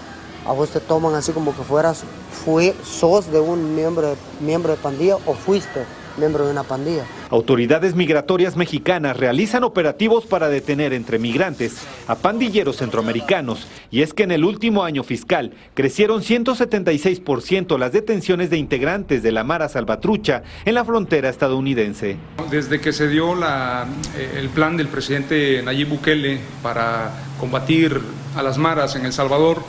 a 0.47 0.53
vos 0.53 0.71
te 0.71 0.81
toman 0.81 1.15
así 1.15 1.33
como 1.33 1.55
que 1.55 1.63
fueras, 1.63 2.05
fue, 2.45 2.75
sos 2.85 3.31
de 3.31 3.41
un 3.41 3.75
miembro, 3.75 4.17
miembro 4.41 4.73
de 4.73 4.79
pandilla 4.79 5.17
o 5.27 5.35
fuiste 5.35 5.85
miembro 6.19 6.45
de 6.45 6.53
una 6.53 6.63
pandilla. 6.63 7.05
Autoridades 7.31 7.95
migratorias 7.95 8.57
mexicanas 8.57 9.17
realizan 9.17 9.65
operativos 9.65 10.27
para 10.27 10.49
detener 10.49 10.93
entre 10.93 11.19
migrantes 11.19 11.79
a 12.07 12.15
pandilleros 12.17 12.77
centroamericanos 12.77 13.67
y 13.91 14.03
es 14.03 14.15
que 14.15 14.23
en 14.23 14.31
el 14.31 14.45
último 14.45 14.85
año 14.85 15.03
fiscal 15.03 15.53
crecieron 15.75 16.23
176% 16.23 17.79
las 17.79 17.93
detenciones 17.93 18.51
de 18.51 18.59
integrantes 18.59 19.23
de 19.23 19.33
la 19.33 19.45
Mara 19.45 19.69
Salvatrucha 19.69 20.43
en 20.65 20.75
la 20.75 20.85
frontera 20.85 21.29
estadounidense. 21.29 22.17
Desde 22.51 22.81
que 22.81 22.93
se 22.93 23.09
dio 23.09 23.35
la, 23.35 23.87
eh, 24.17 24.39
el 24.39 24.49
plan 24.49 24.77
del 24.77 24.89
presidente 24.89 25.63
Nayib 25.63 25.89
Bukele 25.89 26.39
para 26.63 27.11
combatir 27.39 28.01
a 28.37 28.43
las 28.43 28.59
maras 28.59 28.97
en 28.97 29.05
El 29.05 29.13
Salvador, 29.13 29.63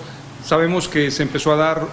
sabemos 0.44 0.88
que 0.88 1.12
se 1.12 1.24
empezó 1.24 1.54
a 1.54 1.56
dar 1.56 1.88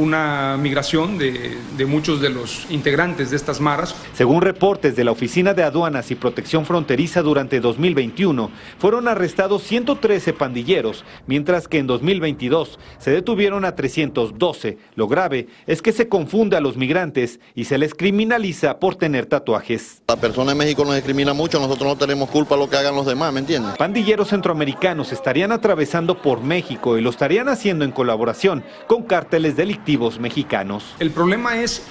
una 0.00 0.56
migración 0.56 1.18
de, 1.18 1.58
muchos 1.86 2.20
de 2.20 2.30
los 2.30 2.66
integrantes 2.70 3.30
de 3.30 3.36
estas 3.36 3.60
maras. 3.60 3.94
Según 4.14 4.40
reportes 4.40 4.96
de 4.96 5.04
la 5.04 5.12
Oficina 5.12 5.52
de 5.52 5.62
Aduanas 5.62 6.10
y 6.10 6.14
Protección 6.14 6.64
Fronteriza 6.64 7.22
durante 7.22 7.60
2021, 7.60 8.50
fueron 8.78 9.08
arrestados 9.08 9.62
113 9.62 10.32
pandilleros, 10.32 11.04
mientras 11.26 11.68
que 11.68 11.78
en 11.78 11.86
2022 11.86 12.78
se 12.98 13.10
detuvieron 13.10 13.64
a 13.64 13.76
312. 13.76 14.78
Lo 14.94 15.06
grave 15.06 15.48
es 15.66 15.82
que 15.82 15.92
se 15.92 16.08
confunde 16.08 16.56
a 16.56 16.60
los 16.60 16.76
migrantes 16.76 17.40
y 17.54 17.64
se 17.64 17.76
les 17.76 17.94
criminaliza 17.94 18.78
por 18.78 18.96
tener 18.96 19.26
tatuajes. 19.26 20.02
La 20.08 20.16
persona 20.16 20.52
en 20.52 20.58
México 20.58 20.84
nos 20.84 20.94
discrimina 20.94 21.34
mucho, 21.34 21.60
nosotros 21.60 21.88
no 21.88 21.96
tenemos 21.96 22.30
culpa 22.30 22.56
lo 22.56 22.70
que 22.70 22.76
hagan 22.76 22.94
los 22.94 23.06
demás, 23.06 23.32
¿me 23.34 23.40
entiendes? 23.40 23.76
Pandilleros 23.76 24.28
centroamericanos 24.28 25.12
estarían 25.12 25.52
atravesando 25.52 26.22
por 26.22 26.42
México 26.42 26.96
y 26.96 27.02
lo 27.02 27.10
estarían 27.10 27.48
haciendo 27.48 27.84
en 27.84 27.92
colaboración 27.92 28.64
con 28.86 29.02
cárteles 29.02 29.56
delictivos 29.56 29.89
mexicanos. 30.18 30.94
El 30.98 31.10
problema 31.10 31.60
es 31.60 31.82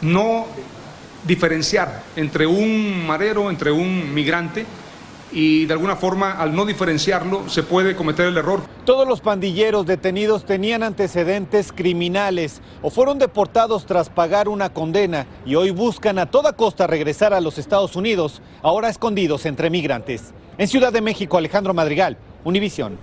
no 0.00 0.46
diferenciar 1.24 2.02
entre 2.16 2.46
un 2.46 3.06
marero, 3.06 3.50
entre 3.50 3.70
un 3.72 4.14
migrante 4.14 4.66
y 5.30 5.66
de 5.66 5.72
alguna 5.74 5.96
forma 5.96 6.32
al 6.32 6.54
no 6.54 6.64
diferenciarlo 6.64 7.48
se 7.48 7.62
puede 7.62 7.94
cometer 7.94 8.26
el 8.26 8.36
error. 8.36 8.62
Todos 8.84 9.06
los 9.06 9.20
pandilleros 9.20 9.84
detenidos 9.84 10.44
tenían 10.44 10.82
antecedentes 10.82 11.72
criminales 11.72 12.62
o 12.80 12.90
fueron 12.90 13.18
deportados 13.18 13.84
tras 13.84 14.08
pagar 14.08 14.48
una 14.48 14.72
condena 14.72 15.26
y 15.44 15.54
hoy 15.54 15.70
buscan 15.70 16.18
a 16.18 16.26
toda 16.26 16.54
costa 16.54 16.86
regresar 16.86 17.34
a 17.34 17.40
los 17.40 17.58
Estados 17.58 17.96
Unidos, 17.96 18.40
ahora 18.62 18.88
escondidos 18.88 19.44
entre 19.44 19.68
migrantes. 19.68 20.32
En 20.56 20.68
Ciudad 20.68 20.92
de 20.92 21.02
México, 21.02 21.36
Alejandro 21.36 21.74
Madrigal, 21.74 22.16
Univisión. 22.44 22.98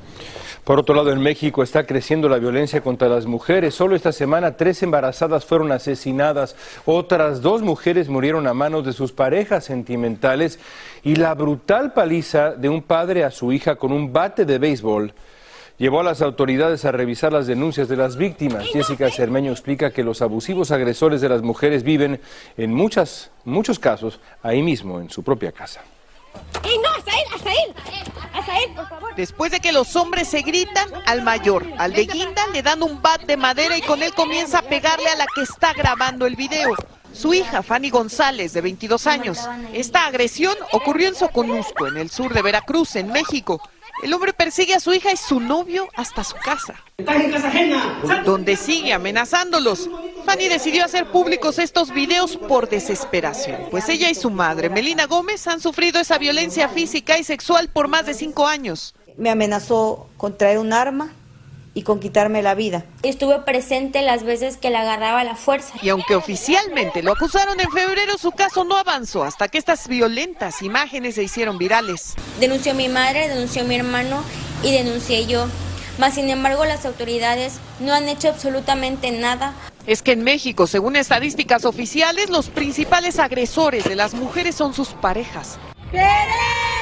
Por 0.66 0.80
otro 0.80 0.96
lado, 0.96 1.12
en 1.12 1.22
México 1.22 1.62
está 1.62 1.86
creciendo 1.86 2.28
la 2.28 2.40
violencia 2.40 2.82
contra 2.82 3.08
las 3.08 3.28
mujeres. 3.28 3.76
Solo 3.76 3.96
esta 3.96 4.12
semana 4.12 4.58
tres 4.58 4.82
embarazadas 4.82 5.46
fueron 5.46 5.72
asesinadas, 5.72 6.56
otras 6.86 7.44
dos 7.44 7.62
mujeres 7.62 8.10
murieron 8.10 8.48
a 8.48 8.56
manos 8.56 8.84
de 8.84 8.92
sus 8.92 9.12
parejas 9.12 9.64
sentimentales 9.66 10.58
y 11.04 11.18
la 11.18 11.36
brutal 11.36 11.94
paliza 11.94 12.54
de 12.54 12.70
un 12.70 12.82
padre 12.82 13.24
a 13.24 13.30
su 13.30 13.54
hija 13.54 13.76
con 13.76 13.92
un 13.92 14.12
bate 14.12 14.44
de 14.44 14.58
béisbol 14.58 15.14
llevó 15.78 16.00
a 16.00 16.04
las 16.04 16.24
autoridades 16.24 16.84
a 16.86 16.92
revisar 16.92 17.32
las 17.32 17.46
denuncias 17.46 17.88
de 17.88 17.98
las 17.98 18.16
víctimas. 18.16 18.66
Jessica 18.66 19.12
Cermeño 19.12 19.52
explica 19.52 19.92
que 19.92 20.04
los 20.04 20.24
abusivos 20.24 20.72
agresores 20.72 21.22
de 21.22 21.30
las 21.30 21.44
mujeres 21.44 21.84
viven 21.84 22.22
en 22.58 22.74
muchas, 22.74 23.30
muchos 23.44 23.78
casos 23.78 24.20
ahí 24.42 24.64
mismo, 24.64 25.00
en 25.00 25.12
su 25.12 25.22
propia 25.22 25.52
casa. 25.52 25.82
¡Ey, 26.64 26.78
no! 26.80 26.90
Después 29.16 29.52
de 29.52 29.60
que 29.60 29.72
los 29.72 29.96
hombres 29.96 30.28
se 30.28 30.42
gritan, 30.42 30.90
al 31.06 31.22
mayor, 31.22 31.66
al 31.78 31.94
de 31.94 32.06
guinda, 32.06 32.48
le 32.48 32.62
dan 32.62 32.84
un 32.84 33.02
bat 33.02 33.22
de 33.22 33.38
madera 33.38 33.78
y 33.78 33.82
con 33.82 34.04
él 34.04 34.14
comienza 34.14 34.60
a 34.60 34.62
pegarle 34.62 35.08
a 35.10 35.16
la 35.16 35.26
que 35.34 35.42
está 35.42 35.74
grabando 35.74 36.26
el 36.26 36.36
video. 36.36 36.76
Su 37.14 37.34
hija, 37.34 37.64
Fanny 37.64 37.90
González, 37.90 38.52
de 38.52 38.60
22 38.60 39.08
años. 39.08 39.40
Esta 39.74 40.06
agresión 40.06 40.56
ocurrió 40.74 41.08
en 41.08 41.16
Soconusco, 41.16 41.88
en 41.88 41.98
el 41.98 42.12
sur 42.12 42.34
de 42.34 42.42
Veracruz, 42.42 42.98
en 42.98 43.10
México. 43.10 43.62
El 44.04 44.14
hombre 44.14 44.34
persigue 44.34 44.76
a 44.76 44.80
su 44.80 44.94
hija 44.94 45.12
y 45.12 45.18
su 45.18 45.40
novio 45.40 45.88
hasta 45.96 46.24
su 46.24 46.36
casa, 46.36 46.76
donde 48.26 48.58
sigue 48.58 48.94
amenazándolos. 48.94 49.90
Fanny 50.26 50.48
decidió 50.48 50.84
hacer 50.84 51.12
públicos 51.12 51.60
estos 51.60 51.94
videos 51.94 52.38
por 52.38 52.68
desesperación, 52.70 53.68
pues 53.72 53.88
ella 53.90 54.10
y 54.10 54.16
su 54.16 54.30
madre, 54.30 54.70
Melina 54.70 55.06
Gómez, 55.06 55.48
han 55.48 55.62
sufrido 55.62 56.00
esa 56.00 56.18
violencia 56.18 56.68
física 56.70 57.18
y 57.18 57.24
sexual 57.24 57.70
por 57.70 57.88
más 57.88 58.06
de 58.06 58.14
cinco 58.14 58.48
años. 58.48 58.96
Me 59.18 59.30
amenazó 59.30 60.10
con 60.18 60.38
traer 60.38 60.60
un 60.60 60.74
arma 60.74 61.14
y 61.76 61.84
con 61.84 62.00
quitarme 62.00 62.42
la 62.42 62.56
vida. 62.56 62.86
Estuve 63.04 63.40
presente 63.42 64.02
las 64.02 64.24
veces 64.24 64.58
que 64.58 64.72
le 64.72 64.78
agarraba 64.78 65.24
la 65.24 65.36
fuerza. 65.36 65.76
Y 65.84 65.90
aunque 65.90 66.16
oficialmente 66.16 67.04
lo 67.04 67.12
acusaron 67.12 67.60
en 67.60 67.70
febrero, 67.70 68.18
su 68.18 68.32
caso 68.32 68.64
no 68.64 68.78
avanzó 68.78 69.24
hasta 69.24 69.50
que 69.50 69.60
estas 69.60 69.88
violentas 69.88 70.64
imágenes 70.64 71.16
se 71.16 71.24
hicieron 71.24 71.60
virales. 71.60 72.16
Denunció 72.40 72.74
mi 72.74 72.88
madre, 72.88 73.28
denunció 73.28 73.66
mi 73.66 73.76
hermano 73.76 74.24
y 74.64 74.72
denuncié 74.72 75.28
yo. 75.28 75.48
Mas, 75.98 76.16
sin 76.16 76.30
embargo, 76.30 76.66
las 76.66 76.86
autoridades 76.86 77.60
no 77.80 77.94
han 77.94 78.10
hecho 78.10 78.30
absolutamente 78.30 79.12
nada. 79.12 79.54
Es 79.86 80.02
que 80.02 80.14
en 80.14 80.24
México, 80.24 80.68
según 80.68 80.96
estadísticas 80.96 81.66
oficiales, 81.66 82.30
los 82.30 82.50
principales 82.50 83.20
agresores 83.20 83.84
de 83.84 83.96
las 83.96 84.14
mujeres 84.14 84.56
son 84.56 84.74
sus 84.74 84.90
parejas. 84.90 85.60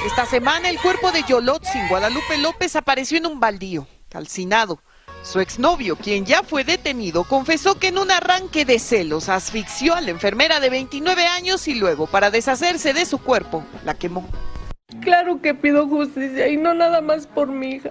Esta 0.06 0.26
semana 0.26 0.70
el 0.70 0.80
cuerpo 0.80 1.12
de 1.12 1.24
Yolotzin 1.24 1.88
Guadalupe 1.88 2.38
López 2.38 2.76
apareció 2.76 3.18
en 3.18 3.26
un 3.26 3.40
baldío, 3.40 3.88
calcinado. 4.14 4.80
Su 5.24 5.40
exnovio, 5.40 5.96
quien 5.96 6.26
ya 6.26 6.44
fue 6.44 6.64
detenido, 6.64 7.24
confesó 7.24 7.80
que 7.80 7.88
en 7.88 7.98
un 7.98 8.12
arranque 8.12 8.66
de 8.66 8.78
celos 8.78 9.30
asfixió 9.30 9.96
a 9.96 10.02
la 10.02 10.12
enfermera 10.12 10.60
de 10.60 10.70
29 10.70 11.26
años 11.26 11.68
y 11.68 11.76
luego, 11.76 12.08
para 12.08 12.30
deshacerse 12.30 12.94
de 12.94 13.06
su 13.06 13.18
cuerpo, 13.18 13.64
la 13.84 13.96
quemó. 13.96 14.26
Claro 15.02 15.42
que 15.42 15.54
pido 15.56 15.88
justicia 15.88 16.48
y 16.50 16.58
no 16.58 16.74
nada 16.74 17.02
más 17.02 17.26
por 17.26 17.48
mi 17.48 17.72
hija, 17.72 17.90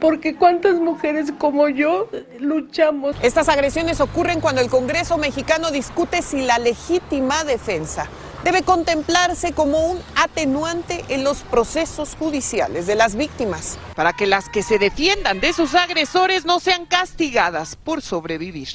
porque 0.00 0.34
cuántas 0.34 0.76
mujeres 0.76 1.32
como 1.38 1.68
yo 1.68 2.08
luchamos. 2.40 3.14
Estas 3.22 3.48
agresiones 3.48 4.00
ocurren 4.00 4.40
cuando 4.40 4.60
el 4.60 4.68
Congreso 4.68 5.18
mexicano 5.18 5.70
discute 5.70 6.22
si 6.22 6.42
la 6.42 6.58
legítima 6.58 7.44
defensa 7.44 8.08
debe 8.44 8.62
contemplarse 8.62 9.52
como 9.52 9.86
un 9.86 9.98
atenuante 10.16 11.04
en 11.08 11.24
los 11.24 11.42
procesos 11.42 12.16
judiciales 12.18 12.86
de 12.86 12.94
las 12.94 13.14
víctimas, 13.14 13.78
para 13.94 14.12
que 14.12 14.26
las 14.26 14.48
que 14.48 14.62
se 14.62 14.78
defiendan 14.78 15.40
de 15.40 15.52
sus 15.52 15.74
agresores 15.74 16.44
no 16.44 16.60
sean 16.60 16.86
castigadas 16.86 17.76
por 17.76 18.02
sobrevivir. 18.02 18.68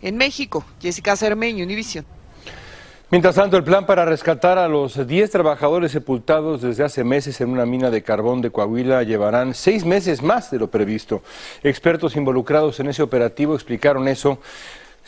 En 0.00 0.16
México, 0.16 0.64
Jessica 0.80 1.16
Cermeño, 1.16 1.64
Univisión. 1.64 2.06
Mientras 3.10 3.36
tanto, 3.36 3.56
el 3.56 3.64
plan 3.64 3.86
para 3.86 4.04
rescatar 4.04 4.58
a 4.58 4.68
los 4.68 5.06
10 5.06 5.30
trabajadores 5.30 5.92
sepultados 5.92 6.60
desde 6.60 6.84
hace 6.84 7.04
meses 7.04 7.40
en 7.40 7.48
una 7.48 7.64
mina 7.64 7.88
de 7.90 8.02
carbón 8.02 8.42
de 8.42 8.50
Coahuila 8.50 9.02
llevarán 9.02 9.54
seis 9.54 9.86
meses 9.86 10.20
más 10.20 10.50
de 10.50 10.58
lo 10.58 10.70
previsto. 10.70 11.22
Expertos 11.62 12.16
involucrados 12.16 12.80
en 12.80 12.88
ese 12.88 13.02
operativo 13.02 13.54
explicaron 13.54 14.08
eso. 14.08 14.40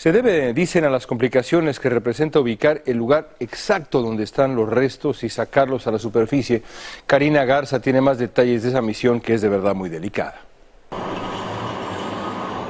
Se 0.01 0.13
debe, 0.13 0.55
dicen, 0.55 0.87
a 0.87 0.89
las 0.89 1.07
complicaciones 1.07 1.79
que 1.79 1.91
representa 1.91 2.41
ubicar 2.41 2.81
el 2.87 2.97
lugar 2.97 3.33
exacto 3.39 4.01
donde 4.01 4.25
están 4.25 4.57
los 4.57 4.67
restos 4.67 5.23
y 5.25 5.29
sacarlos 5.29 5.87
a 5.87 5.91
la 5.91 5.99
superficie. 5.99 6.63
Karina 7.07 7.45
Garza 7.45 7.81
tiene 7.81 8.01
más 8.01 8.17
detalles 8.17 8.63
de 8.63 8.71
esa 8.71 8.81
misión 8.81 9.21
que 9.21 9.35
es 9.35 9.43
de 9.43 9.51
verdad 9.51 9.75
muy 9.75 9.91
delicada. 9.91 10.41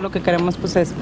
Lo 0.02 0.10
que 0.10 0.20
queremos 0.20 0.56
pues 0.56 0.74
es 0.74 0.92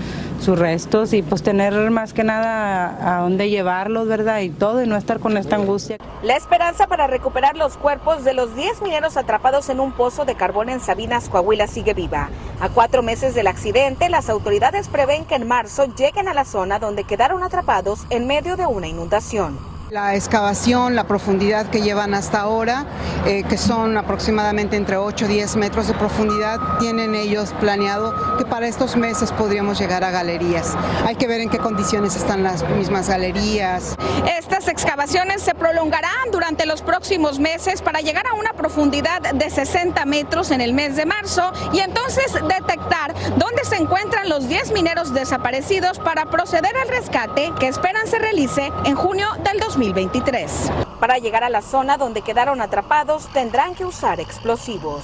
sus 0.41 0.59
restos 0.59 1.13
y 1.13 1.23
pues 1.23 1.43
tener 1.43 1.91
más 1.91 2.13
que 2.13 2.25
nada 2.25 3.19
a, 3.19 3.23
dónde 3.23 3.51
llevarlos, 3.51 4.09
¿verdad? 4.09 4.41
Y 4.41 4.51
todo 4.51 4.83
y 4.83 4.87
no 4.87 4.97
estar 4.97 5.21
con 5.21 5.37
esta 5.37 5.57
angustia. 5.57 5.97
La 6.23 6.37
esperanza 6.37 6.87
para 6.87 7.07
recuperar 7.07 7.57
los 7.57 7.77
cuerpos 7.77 8.25
de 8.25 8.35
los 8.35 8.55
10 8.55 8.83
mineros 8.83 9.17
atrapados 9.17 9.69
en 9.69 9.81
un 9.81 9.93
pozo 9.93 10.25
de 10.25 10.35
carbón 10.35 10.69
en 10.69 10.81
Sabinas, 10.81 11.29
Coahuila, 11.29 11.67
sigue 11.67 11.95
viva. 11.95 12.31
A 12.61 12.69
cuatro 12.69 13.03
meses 13.03 13.35
del 13.35 13.47
accidente, 13.47 14.09
las 14.09 14.29
autoridades 14.29 14.89
prevén 14.89 15.25
que 15.25 15.37
en 15.37 15.47
marzo 15.47 15.87
lleguen 15.95 16.29
a 16.29 16.35
la 16.35 16.45
zona 16.45 16.79
donde 16.79 17.05
quedaron 17.05 17.43
atrapados 17.43 18.07
en 18.11 18.27
medio 18.27 18.57
de 18.57 18.67
una 18.67 18.89
inundación. 18.89 19.78
La 19.91 20.15
excavación, 20.15 20.95
la 20.95 21.05
profundidad 21.05 21.71
que 21.71 21.81
llevan 21.81 22.13
hasta 22.13 22.41
ahora, 22.43 22.85
eh, 23.25 23.43
que 23.49 23.57
son 23.57 23.97
aproximadamente 23.97 24.77
entre 24.77 24.99
8 24.99 25.25
y 25.25 25.29
10 25.29 25.57
metros 25.57 25.89
de 25.89 25.95
profundidad, 25.95 26.61
tienen 26.79 27.15
ellos 27.15 27.55
planeado 27.59 28.37
que 28.37 28.45
para 28.45 28.69
estos 28.69 28.97
meses 28.97 29.33
podríamos 29.33 29.79
llegar 29.79 30.05
a 30.05 30.11
galerías. 30.11 30.77
Hay 31.07 31.17
que 31.17 31.27
ver 31.27 31.41
en 31.41 31.49
qué 31.49 31.57
condiciones 31.57 32.17
están 32.17 32.43
las 32.43 32.69
mismas 32.69 33.09
galerías. 33.09 33.97
Estas 34.39 34.69
excavaciones 34.69 35.41
se 35.41 35.55
prolongarán 35.55 36.33
durante 36.33 36.67
los 36.67 36.83
próximos 36.83 37.39
meses 37.39 37.81
para 37.81 38.01
llegar 38.01 38.27
a 38.27 38.35
una 38.35 38.53
profundidad 38.53 39.23
de 39.23 39.49
60 39.49 40.05
metros 40.05 40.51
en 40.51 40.61
el 40.61 40.75
mes 40.75 40.97
de 40.97 41.07
marzo 41.07 41.51
y 41.73 41.79
entonces 41.79 42.35
detectar 42.35 43.15
dónde 43.39 43.65
se 43.65 43.77
encuentran 43.77 44.29
los 44.29 44.49
10 44.49 44.73
mineros 44.73 45.15
desaparecidos 45.15 45.99
para 45.99 46.27
proceder 46.27 46.77
al 46.77 46.89
rescate 46.89 47.55
que 47.59 47.69
esperan 47.69 48.07
se 48.07 48.19
realice 48.19 48.71
en 48.85 48.95
junio 48.95 49.29
del 49.45 49.59
2020. 49.61 49.78
2023. 49.79 50.73
Para 50.99 51.19
llegar 51.19 51.45
a 51.45 51.49
la 51.49 51.63
zona 51.63 51.97
donde 51.97 52.23
quedaron 52.23 52.61
atrapados 52.61 53.29
tendrán 53.29 53.77
que 53.77 53.85
usar 53.85 54.19
explosivos. 54.19 55.03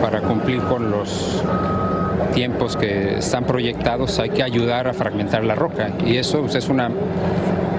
Para 0.00 0.20
cumplir 0.20 0.62
con 0.62 0.92
los 0.92 1.42
tiempos 2.32 2.76
que 2.76 3.18
están 3.18 3.44
proyectados 3.44 4.20
hay 4.20 4.30
que 4.30 4.44
ayudar 4.44 4.86
a 4.86 4.94
fragmentar 4.94 5.44
la 5.44 5.56
roca 5.56 5.90
y 6.06 6.16
eso 6.16 6.40
pues, 6.40 6.54
es 6.54 6.68
una 6.68 6.88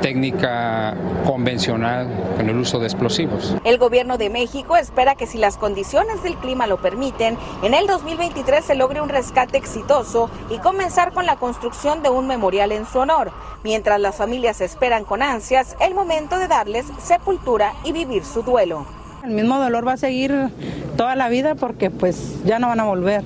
técnica 0.04 0.98
convencional 1.26 2.10
con 2.36 2.50
el 2.50 2.58
uso 2.58 2.78
de 2.78 2.88
explosivos. 2.88 3.56
El 3.64 3.78
gobierno 3.78 4.18
de 4.18 4.30
México 4.30 4.76
espera 4.76 5.16
que 5.16 5.28
si 5.28 5.38
las 5.38 5.56
condiciones 5.56 6.22
del 6.24 6.36
clima 6.36 6.68
lo 6.68 6.82
permiten, 6.82 7.38
en 7.64 7.74
el 7.74 7.88
2023 7.88 8.66
se 8.66 8.76
logre 8.76 9.00
un 9.00 9.08
rescate 9.08 9.58
exitoso 9.58 10.30
y 10.50 10.58
comenzar 10.58 11.14
con 11.14 11.26
la 11.26 11.38
construcción 11.38 12.04
de 12.04 12.10
un 12.10 12.28
memorial 12.28 12.74
en 12.74 12.86
su 12.86 13.00
honor, 13.00 13.32
mientras 13.64 13.98
las 14.02 14.18
familias 14.18 14.60
esperan 14.60 15.06
con 15.06 15.24
ansias 15.24 15.78
el 15.80 15.96
momento 15.96 16.38
de 16.38 16.50
darles 16.50 16.86
sepultura 17.02 17.72
y 17.86 17.94
vivir 17.94 18.26
su 18.26 18.44
duelo. 18.44 18.86
El 19.24 19.32
mismo 19.32 19.58
dolor 19.58 19.88
va 19.88 19.94
a 19.94 19.98
seguir 19.98 20.50
toda 20.98 21.16
la 21.16 21.30
vida 21.30 21.56
porque 21.56 21.90
pues 21.90 22.44
ya 22.44 22.60
no 22.60 22.68
van 22.68 22.82
a 22.82 22.84
volver. 22.84 23.24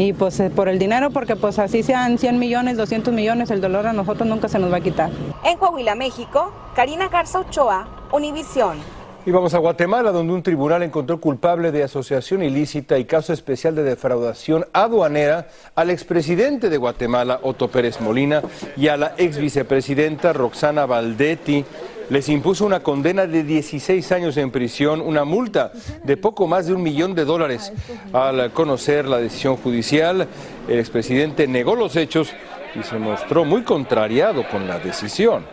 Y 0.00 0.14
pues 0.14 0.40
eh, 0.40 0.48
por 0.48 0.70
el 0.70 0.78
dinero, 0.78 1.10
porque 1.10 1.36
pues 1.36 1.58
así 1.58 1.82
sean 1.82 2.16
100 2.16 2.38
millones, 2.38 2.78
200 2.78 3.12
millones, 3.12 3.50
el 3.50 3.60
dolor 3.60 3.86
a 3.86 3.92
nosotros 3.92 4.26
nunca 4.26 4.48
se 4.48 4.58
nos 4.58 4.72
va 4.72 4.78
a 4.78 4.80
quitar. 4.80 5.10
En 5.44 5.58
Coahuila, 5.58 5.94
México, 5.94 6.54
Karina 6.74 7.10
Garza 7.10 7.40
Ochoa, 7.40 7.86
Univisión. 8.10 8.78
Y 9.26 9.30
vamos 9.30 9.52
a 9.52 9.58
Guatemala, 9.58 10.10
donde 10.10 10.32
un 10.32 10.42
tribunal 10.42 10.82
encontró 10.82 11.20
culpable 11.20 11.70
de 11.70 11.82
asociación 11.82 12.42
ilícita 12.42 12.96
y 12.96 13.04
caso 13.04 13.34
especial 13.34 13.74
de 13.74 13.82
defraudación 13.82 14.64
aduanera 14.72 15.48
al 15.74 15.90
expresidente 15.90 16.70
de 16.70 16.78
Guatemala, 16.78 17.38
Otto 17.42 17.68
Pérez 17.68 18.00
Molina, 18.00 18.40
y 18.78 18.88
a 18.88 18.96
la 18.96 19.12
ex 19.18 19.36
vicepresidenta 19.36 20.32
Roxana 20.32 20.86
Valdetti. 20.86 21.66
Les 22.10 22.28
impuso 22.28 22.66
una 22.66 22.80
condena 22.80 23.26
de 23.26 23.44
16 23.44 24.12
años 24.12 24.36
en 24.36 24.50
prisión, 24.50 25.00
una 25.00 25.24
multa 25.24 25.72
de 26.04 26.16
poco 26.16 26.46
más 26.46 26.66
de 26.66 26.74
un 26.74 26.82
millón 26.82 27.14
de 27.14 27.24
dólares. 27.24 27.72
Al 28.12 28.52
conocer 28.52 29.06
la 29.06 29.18
decisión 29.18 29.56
judicial, 29.56 30.26
el 30.68 30.78
expresidente 30.78 31.46
negó 31.46 31.76
los 31.76 31.96
hechos 31.96 32.32
y 32.78 32.82
se 32.82 32.98
mostró 32.98 33.44
muy 33.44 33.62
contrariado 33.62 34.48
con 34.48 34.66
la 34.66 34.78
decisión 34.78 35.44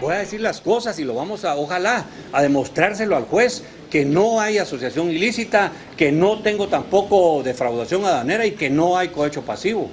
voy 0.00 0.14
a 0.14 0.18
decir 0.18 0.40
las 0.40 0.60
cosas 0.60 0.98
y 0.98 1.04
lo 1.04 1.14
vamos 1.14 1.44
a, 1.44 1.56
ojalá, 1.56 2.06
a 2.32 2.42
demostrárselo 2.42 3.16
al 3.16 3.24
juez 3.24 3.62
que 3.90 4.04
no 4.04 4.40
hay 4.40 4.58
asociación 4.58 5.10
ilícita, 5.10 5.72
que 5.96 6.12
no 6.12 6.40
tengo 6.40 6.68
tampoco 6.68 7.42
defraudación 7.42 8.04
aduanera 8.04 8.46
y 8.46 8.52
que 8.52 8.70
no 8.70 8.96
hay 8.96 9.08
cohecho 9.08 9.42
pasivo 9.42 9.90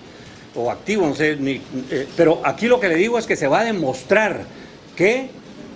o 0.55 0.71
activo, 0.71 1.05
no 1.07 1.15
sé, 1.15 1.37
eh, 1.39 2.07
pero 2.15 2.41
aquí 2.43 2.67
lo 2.67 2.79
que 2.79 2.87
le 2.87 2.95
digo 2.95 3.19
es 3.19 3.27
que 3.27 3.35
se 3.35 3.47
va 3.47 3.59
a 3.61 3.63
demostrar 3.65 4.43
que, 4.95 5.29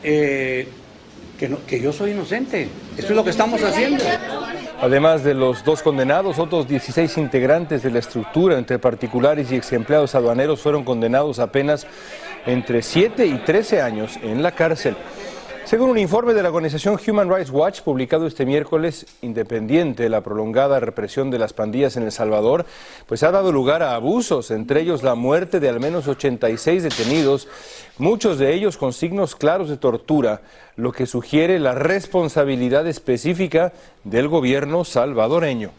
eh, 0.04 0.68
que, 1.40 1.50
no- 1.50 1.66
que 1.66 1.80
yo 1.80 1.92
soy 1.94 2.12
inocente. 2.12 2.68
Eso 2.98 3.08
es 3.08 3.16
lo 3.16 3.24
que 3.24 3.30
estamos 3.32 3.62
haciendo. 3.64 4.04
Además 4.82 5.24
de 5.24 5.34
los 5.36 5.64
dos 5.64 5.82
condenados, 5.84 6.40
otros 6.40 6.68
16 6.68 7.18
integrantes 7.20 7.84
de 7.84 7.92
la 7.92 8.00
estructura 8.00 8.58
entre 8.58 8.80
particulares 8.80 9.52
y 9.52 9.56
ex 9.56 9.72
empleados 9.74 10.16
aduaneros 10.16 10.60
fueron 10.62 10.84
condenados 10.84 11.38
apenas 11.40 11.86
entre 12.48 12.82
7 12.82 13.26
y 13.28 13.38
13 13.40 13.82
años 13.82 14.18
en 14.24 14.42
la 14.42 14.54
cárcel. 14.54 14.96
Según 15.72 15.92
un 15.92 15.98
informe 15.98 16.34
de 16.34 16.44
la 16.44 16.50
organización 16.50 17.00
Human 17.08 17.34
Rights 17.34 17.50
Watch 17.50 17.80
publicado 17.80 18.28
este 18.28 18.46
miércoles, 18.46 19.06
independiente 19.22 20.04
de 20.04 20.10
la 20.10 20.20
prolongada 20.20 20.82
represión 20.82 21.32
de 21.32 21.40
las 21.40 21.54
pandillas 21.54 21.96
en 21.96 22.04
El 22.04 22.12
Salvador, 22.12 22.66
pues 23.08 23.24
ha 23.24 23.32
dado 23.32 23.54
lugar 23.54 23.82
a 23.82 23.96
abusos, 23.96 24.52
entre 24.52 24.82
ellos 24.82 25.02
la 25.02 25.16
muerte 25.16 25.62
de 25.62 25.70
al 25.70 25.80
menos 25.80 26.10
86 26.10 26.84
detenidos, 26.84 27.48
muchos 27.98 28.38
de 28.38 28.54
ellos 28.54 28.76
con 28.76 28.92
signos 28.92 29.38
claros 29.38 29.70
de 29.70 29.78
tortura, 29.78 30.42
lo 30.76 30.92
que 30.92 31.06
sugiere 31.06 31.58
la 31.58 31.74
responsabilidad 31.74 32.86
específica 32.86 33.72
del 34.04 34.28
gobierno 34.28 34.84
salvadoreño. 34.84 35.72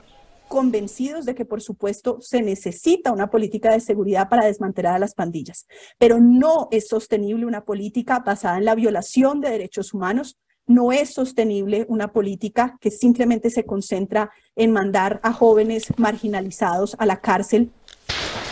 Convencidos 0.53 1.25
de 1.25 1.35
que, 1.35 1.47
por 1.47 1.62
supuesto, 1.62 2.19
se 2.21 2.43
necesita 2.43 3.11
una 3.11 3.31
política 3.31 3.73
de 3.73 3.81
seguridad 3.81 4.29
para 4.29 4.45
desmantelar 4.45 4.97
a 4.97 4.99
las 4.99 5.15
pandillas, 5.15 5.67
pero 5.97 6.21
no 6.21 6.69
es 6.71 6.88
sostenible 6.88 7.47
una 7.47 7.65
política 7.65 8.19
basada 8.19 8.59
en 8.59 8.67
la 8.67 8.75
violación 8.75 9.41
de 9.41 9.49
derechos 9.49 9.95
humanos, 9.95 10.37
no 10.67 10.93
es 10.93 11.15
sostenible 11.15 11.87
una 11.88 12.12
política 12.12 12.77
que 12.83 12.91
simplemente 12.91 13.49
se 13.49 13.65
concentra 13.65 14.31
en 14.55 14.73
mandar 14.73 15.21
a 15.23 15.33
jóvenes 15.33 15.87
marginalizados 15.97 16.97
a 16.99 17.07
la 17.07 17.23
cárcel 17.23 17.73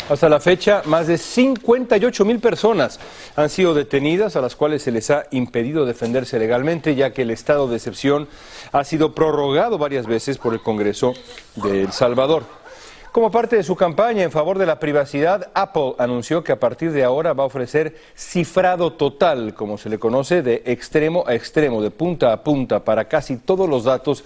Hasta 0.09 0.29
la 0.29 0.40
fecha, 0.40 0.83
más 0.87 1.07
de 1.07 1.19
58 1.19 2.25
mil 2.25 2.40
personas 2.40 2.99
han 3.37 3.49
sido 3.49 3.75
detenidas, 3.75 4.35
a 4.37 4.40
las 4.40 4.57
cuales 4.57 4.83
se 4.83 4.90
les 4.90 5.11
ha 5.11 5.27
impedido 5.31 5.87
defenderse 5.87 6.38
legalmente, 6.38 6.95
ya 6.95 7.12
que 7.12 7.23
el 7.23 7.31
estado 7.31 7.69
de 7.69 7.77
excepción 7.77 8.29
ha 8.73 8.85
sido 8.85 9.14
prorrogado 9.14 9.79
varias 9.79 10.07
veces 10.07 10.38
por 10.38 10.53
el 10.53 10.62
Congreso 10.62 11.14
de 11.57 11.83
El 11.83 11.93
Salvador. 11.93 12.61
Como 13.12 13.33
parte 13.33 13.57
de 13.57 13.64
su 13.64 13.75
campaña 13.75 14.23
en 14.23 14.31
favor 14.31 14.57
de 14.57 14.66
la 14.66 14.79
privacidad, 14.79 15.51
Apple 15.53 15.95
anunció 15.99 16.45
que 16.45 16.53
a 16.53 16.61
partir 16.61 16.93
de 16.93 17.03
ahora 17.03 17.33
va 17.33 17.43
a 17.43 17.47
ofrecer 17.47 17.97
cifrado 18.16 18.93
total, 18.93 19.53
como 19.53 19.79
se 19.79 19.88
le 19.88 19.99
conoce, 19.99 20.43
de 20.43 20.62
extremo 20.64 21.25
a 21.27 21.35
extremo, 21.35 21.83
de 21.83 21.90
punta 21.90 22.33
a 22.33 22.45
punta, 22.45 22.85
para 22.85 23.07
casi 23.07 23.37
todos 23.37 23.69
los 23.69 23.83
datos 23.83 24.23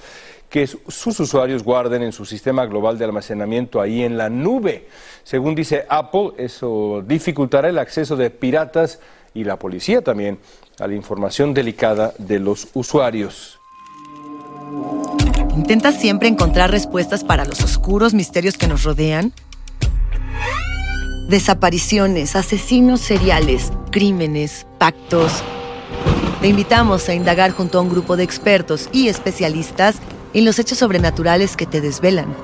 que 0.55 0.69
su- 0.69 0.79
sus 0.87 1.19
usuarios 1.19 1.64
guarden 1.64 2.05
en 2.05 2.12
su 2.12 2.25
sistema 2.25 2.64
global 2.64 2.97
de 2.97 3.05
almacenamiento 3.05 3.81
ahí 3.81 4.05
en 4.05 4.17
la 4.17 4.31
nube. 4.31 4.87
Según 5.25 5.57
dice 5.57 5.85
Apple, 5.88 6.31
eso 6.38 7.03
dificultará 7.05 7.69
el 7.71 7.77
acceso 7.77 8.14
de 8.14 8.31
piratas 8.31 9.01
y 9.35 9.43
la 9.43 9.59
policía 9.59 10.01
también 10.01 10.38
a 10.79 10.87
la 10.87 10.95
información 10.95 11.55
delicada 11.55 12.14
de 12.19 12.38
los 12.38 12.69
usuarios. 12.73 13.59
¿Intentas 15.57 16.01
siempre 16.01 16.29
encontrar 16.29 16.71
respuestas 16.71 17.25
para 17.25 17.45
los 17.45 17.61
oscuros 17.61 18.14
misterios 18.14 18.57
que 18.57 18.69
nos 18.69 18.85
rodean? 18.85 19.33
Desapariciones, 21.31 22.37
asesinos 22.37 23.01
seriales, 23.01 23.73
crímenes, 23.90 24.69
pactos. 24.79 25.43
Te 26.40 26.47
invitamos 26.47 27.09
a 27.09 27.14
indagar 27.14 27.51
junto 27.51 27.79
a 27.79 27.81
un 27.81 27.88
grupo 27.88 28.17
de 28.17 28.23
expertos 28.23 28.88
y 28.93 29.09
especialistas 29.09 29.97
en 30.35 30.44
los 30.44 30.59
hechos 30.59 30.79
sobrenaturales 30.79 31.57
que 31.57 31.64
te 31.64 31.81
desvelan. 31.81 32.35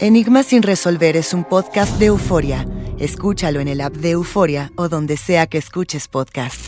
Enigma 0.00 0.44
sin 0.44 0.62
resolver 0.62 1.16
es 1.16 1.34
un 1.34 1.44
podcast 1.44 1.98
de 1.98 2.06
euforia. 2.06 2.66
Escúchalo 2.98 3.60
en 3.60 3.68
el 3.68 3.80
app 3.80 3.94
de 3.94 4.10
Euforia 4.10 4.72
o 4.76 4.88
donde 4.88 5.16
sea 5.16 5.46
que 5.46 5.58
escuches 5.58 6.08
podcast. 6.08 6.60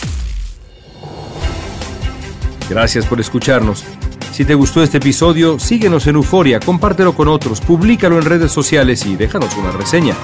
Gracias 2.68 3.06
por 3.06 3.20
escucharnos. 3.20 3.84
Si 4.32 4.44
te 4.44 4.54
gustó 4.54 4.82
este 4.82 4.98
episodio, 4.98 5.58
síguenos 5.58 6.06
en 6.06 6.16
Euforia, 6.16 6.60
compártelo 6.60 7.14
con 7.14 7.26
otros, 7.28 7.60
públicalo 7.60 8.16
en 8.16 8.24
redes 8.24 8.52
sociales 8.52 9.04
y 9.06 9.16
déjanos 9.16 9.56
una 9.56 9.72
reseña. 9.72 10.14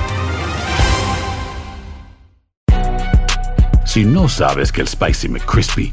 Si 3.84 4.04
no 4.04 4.28
sabes 4.28 4.70
que 4.70 4.80
el 4.80 4.88
Spicy 4.88 5.28
McCrispy 5.28 5.92